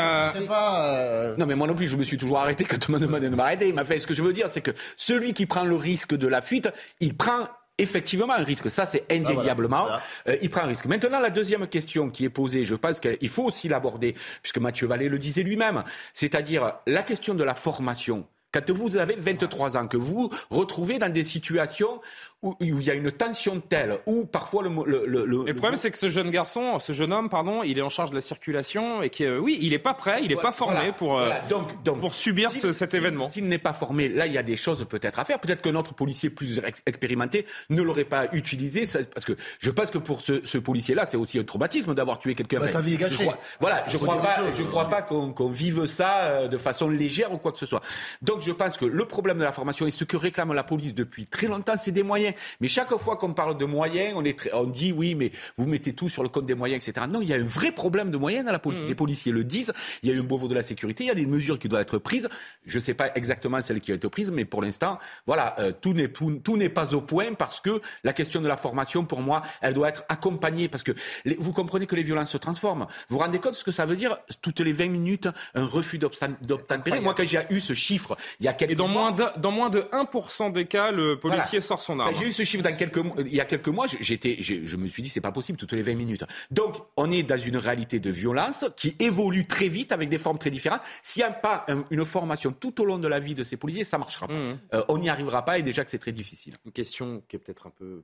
[1.37, 3.35] Non mais moi non plus je me suis toujours arrêté quand on m'a demandé de
[3.35, 3.69] m'arrêter.
[3.69, 3.99] Il m'a fait.
[3.99, 6.69] Ce que je veux dire, c'est que celui qui prend le risque de la fuite,
[6.99, 7.47] il prend
[7.77, 8.69] effectivement un risque.
[8.69, 9.87] Ça, c'est indéniablement.
[10.27, 10.85] Euh, il prend un risque.
[10.85, 14.87] Maintenant, la deuxième question qui est posée, je pense qu'il faut aussi l'aborder, puisque Mathieu
[14.87, 18.25] Vallée le disait lui-même, c'est-à-dire la question de la formation.
[18.51, 21.99] Quand vous avez 23 ans, que vous retrouvez dans des situations
[22.43, 24.69] où, il y a une tension telle, où parfois le...
[24.87, 27.81] Le, le, le, problème, c'est que ce jeune garçon, ce jeune homme, pardon, il est
[27.81, 30.51] en charge de la circulation et que, oui, il n'est pas prêt, il n'est pas
[30.51, 33.29] formé pour, euh, donc, donc, pour subir cet événement.
[33.29, 35.39] S'il n'est pas formé, là, il y a des choses peut-être à faire.
[35.39, 39.97] Peut-être que notre policier plus expérimenté ne l'aurait pas utilisé, parce que je pense que
[39.97, 42.59] pour ce, ce policier-là, c'est aussi un traumatisme d'avoir tué quelqu'un.
[42.59, 43.27] Bah, sa vie est gâchée.
[43.59, 47.33] voilà, je ne crois pas, je crois pas qu'on vive ça euh, de façon légère
[47.33, 47.81] ou quoi que ce soit.
[48.21, 50.93] Donc, je pense que le problème de la formation et ce que réclame la police
[50.93, 52.57] depuis très longtemps, c'est des moyens moyens.
[52.61, 55.93] Mais chaque fois qu'on parle de moyens, on, est on dit oui, mais vous mettez
[55.93, 57.05] tout sur le compte des moyens, etc.
[57.09, 58.81] Non, il y a un vrai problème de moyens dans la police.
[58.81, 58.87] Mmh.
[58.87, 59.73] Les policiers le disent.
[60.03, 61.03] Il y a eu un Beauvau de la sécurité.
[61.05, 62.29] Il y a des mesures qui doivent être prises.
[62.65, 65.71] Je ne sais pas exactement celles qui ont été prises, mais pour l'instant, voilà, euh,
[65.79, 69.21] tout n'est tout, n'est pas au point parce que la question de la formation, pour
[69.21, 70.91] moi, elle doit être accompagnée parce que
[71.39, 72.87] vous comprenez que les violences se transforment.
[73.09, 75.65] Vous vous rendez compte de ce que ça veut dire toutes les 20 minutes un
[75.65, 79.11] refus d'obtempérer Moi, quand j'ai eu ce chiffre, il y a quelques Et dans moins
[79.11, 82.13] de, dans moins de 1% des cas, le policier sort son arme.
[82.17, 83.85] J'ai eu ce chiffre dans quelques, il y a quelques mois.
[83.87, 86.23] J'étais, je me suis dit, c'est pas possible toutes les 20 minutes.
[86.51, 90.37] Donc, on est dans une réalité de violence qui évolue très vite avec des formes
[90.37, 90.81] très différentes.
[91.03, 93.83] S'il n'y a pas une formation tout au long de la vie de ces policiers,
[93.83, 94.33] ça marchera pas.
[94.33, 94.59] Mmh.
[94.73, 96.55] Euh, on n'y arrivera pas et déjà que c'est très difficile.
[96.65, 98.03] Une question qui est peut-être un peu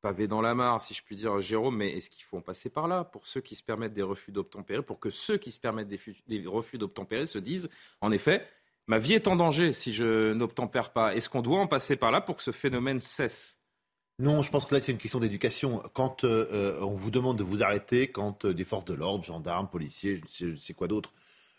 [0.00, 2.70] pavée dans la mare, si je puis dire, Jérôme, mais est-ce qu'il faut en passer
[2.70, 5.60] par là pour ceux qui se permettent des refus d'obtempérer, pour que ceux qui se
[5.60, 7.68] permettent des, des refus d'obtempérer se disent,
[8.00, 8.46] en effet,
[8.90, 11.14] ma vie est en danger si je n'obtempère pas.
[11.14, 13.60] Est-ce qu'on doit en passer par là pour que ce phénomène cesse?
[14.18, 15.80] Non, je pense que là, c'est une question d'éducation.
[15.94, 19.22] Quand euh, euh, on vous demande de vous arrêter, quand euh, des forces de l'ordre,
[19.22, 21.14] gendarmes, policiers, je ne sais, quoi d'autre,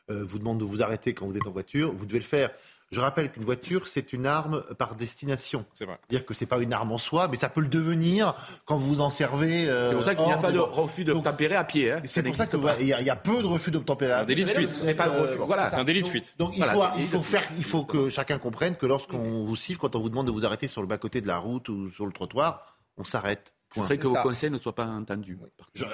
[0.09, 2.51] vous demandent de vous arrêter quand vous êtes en voiture, vous devez le faire.
[2.91, 5.65] Je rappelle qu'une voiture, c'est une arme par destination.
[5.73, 5.97] C'est vrai.
[6.09, 8.33] C'est-à-dire que c'est pas une arme en soi, mais ça peut le devenir
[8.65, 9.69] quand vous vous en servez.
[9.69, 11.91] Euh, c'est pour ça qu'il n'y a pas de refus d'obtempérer à pied.
[11.91, 12.01] Hein.
[12.03, 14.35] C'est pour ça qu'il y, a peu de refus d'obtempérer à pied.
[14.45, 14.97] C'est un délit de fuite.
[14.97, 15.37] pas de refus.
[15.39, 15.69] voilà.
[15.69, 16.35] C'est un délit de fuite.
[16.37, 19.79] Donc il, faut, il, faut faire, il faut que chacun comprenne que lorsqu'on vous siffle,
[19.79, 22.05] quand on vous demande de vous arrêter sur le bas-côté de la route ou sur
[22.05, 23.53] le trottoir, on s'arrête.
[23.73, 25.37] Je voudrais que vos conseils ne soient pas entendus.
[25.73, 25.85] Je,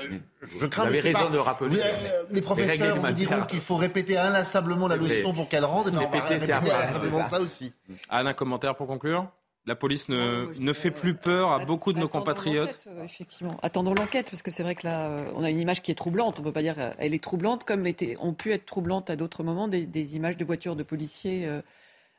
[0.66, 1.80] crains vous avez raison de rappeler.
[1.80, 5.92] Euh, les professeurs vous diront qu'il faut répéter inlassablement la leçon pour qu'elle rende.
[5.92, 7.74] Mais répéter, c'est ça aussi.
[8.10, 9.30] Anne, un commentaire pour conclure?
[9.68, 12.88] La police ne, ne fait plus peur à beaucoup de nos compatriotes.
[12.88, 13.58] Euh, effectivement.
[13.62, 15.96] Attendons l'enquête, parce que c'est vrai que là, euh, on a une image qui est
[15.96, 16.40] troublante.
[16.40, 19.44] On peut pas dire elle est troublante, comme était, ont pu être troublantes à d'autres
[19.44, 21.48] moments des, images de voitures de policiers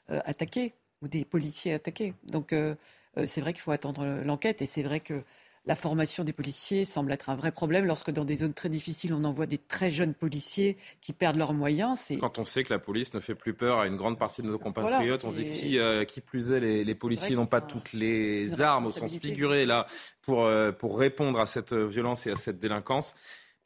[0.08, 2.14] attaqués ou des policiers attaqués.
[2.24, 2.54] Donc
[3.24, 5.22] c'est vrai qu'il faut attendre l'enquête, et c'est vrai que
[5.68, 9.12] la formation des policiers semble être un vrai problème lorsque dans des zones très difficiles,
[9.12, 12.10] on envoie des très jeunes policiers qui perdent leurs moyens.
[12.18, 14.46] Quand on sait que la police ne fait plus peur à une grande partie de
[14.46, 17.60] nos compatriotes, on se dit que si, euh, qui plus est, les, policiers n'ont pas
[17.60, 19.86] toutes les armes au sens figuré là
[20.22, 23.14] pour, euh, pour répondre à cette violence et à cette délinquance,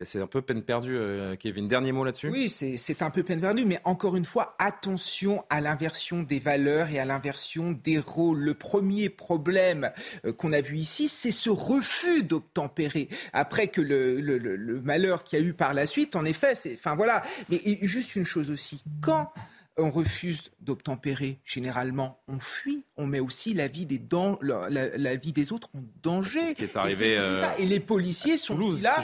[0.04, 1.68] c'est un peu peine perdue, euh, Kevin.
[1.68, 2.28] Dernier mot là-dessus?
[2.28, 6.90] Oui, c'est un peu peine perdue, mais encore une fois, attention à l'inversion des valeurs
[6.90, 8.40] et à l'inversion des rôles.
[8.40, 9.90] Le premier problème
[10.24, 13.08] euh, qu'on a vu ici, c'est ce refus d'obtempérer.
[13.32, 16.74] Après que le, le, malheur qu'il y a eu par la suite, en effet, c'est.
[16.74, 17.22] Enfin voilà.
[17.48, 18.82] Mais juste une chose aussi.
[19.00, 19.32] Quand
[19.78, 22.84] on refuse d'obtempérer, généralement, on fuit.
[22.96, 24.00] On met aussi la vie des,
[24.42, 26.54] la, vie des autres en danger.
[26.58, 27.18] Ce est arrivé.
[27.18, 29.02] Euh, et, les policiers sont là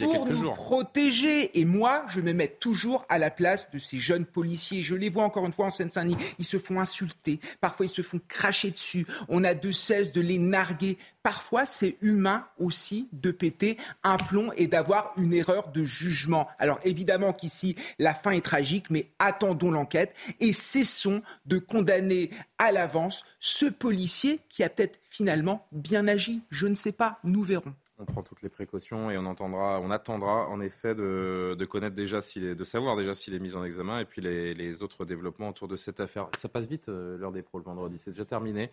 [0.00, 1.58] pour nous protéger.
[1.58, 4.82] Et moi, je me mets toujours à la place de ces jeunes policiers.
[4.82, 6.16] Je les vois encore une fois en Seine-Saint-Denis.
[6.38, 7.38] Ils se font insulter.
[7.60, 9.06] Parfois, ils se font cracher dessus.
[9.28, 10.98] On a de cesse de les narguer.
[11.22, 16.48] Parfois, c'est humain aussi de péter un plomb et d'avoir une erreur de jugement.
[16.58, 20.07] Alors, évidemment qu'ici, la fin est tragique, mais attendons l'enquête
[20.40, 26.42] et cessons de condamner à l'avance ce policier qui a peut-être finalement bien agi.
[26.50, 27.74] Je ne sais pas, nous verrons.
[28.00, 32.64] On prend toutes les précautions et on on attendra en effet de, connaître déjà de
[32.64, 35.98] savoir déjà s'il est mis en examen et puis les, autres développements autour de cette
[35.98, 36.28] affaire.
[36.36, 38.70] Ça passe vite euh, l'heure des pros le vendredi, c'est déjà terminé.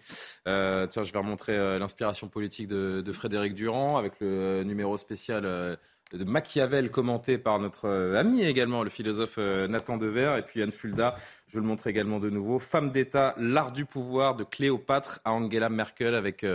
[0.48, 5.78] Euh, tiens, je vais remontrer euh, l'inspiration politique de, Frédéric Durand avec le numéro spécial
[6.14, 11.16] de Machiavel commenté par notre ami également, le philosophe Nathan Dever et puis Anne Fulda.
[11.48, 12.60] Je le montre également de nouveau.
[12.60, 16.46] Femme d'État, l'art du pouvoir de Cléopâtre à Angela Merkel avec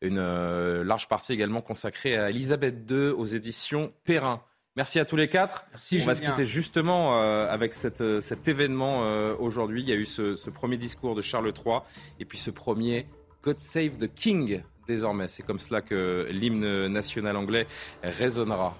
[0.00, 4.42] une euh, large partie également consacrée à Elisabeth II aux éditions Perrin.
[4.76, 5.66] Merci à tous les quatre.
[5.72, 9.00] Merci, On va se quitter justement euh, avec euh, cet événement
[9.40, 9.82] aujourd'hui.
[9.82, 11.78] Il y a eu ce, ce, premier discours de Charles III
[12.20, 13.06] et puis ce premier
[13.42, 15.26] God Save the King désormais.
[15.28, 17.66] C'est comme cela que l'hymne national anglais
[18.02, 18.76] résonnera.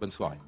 [0.00, 0.38] Bonne soirée.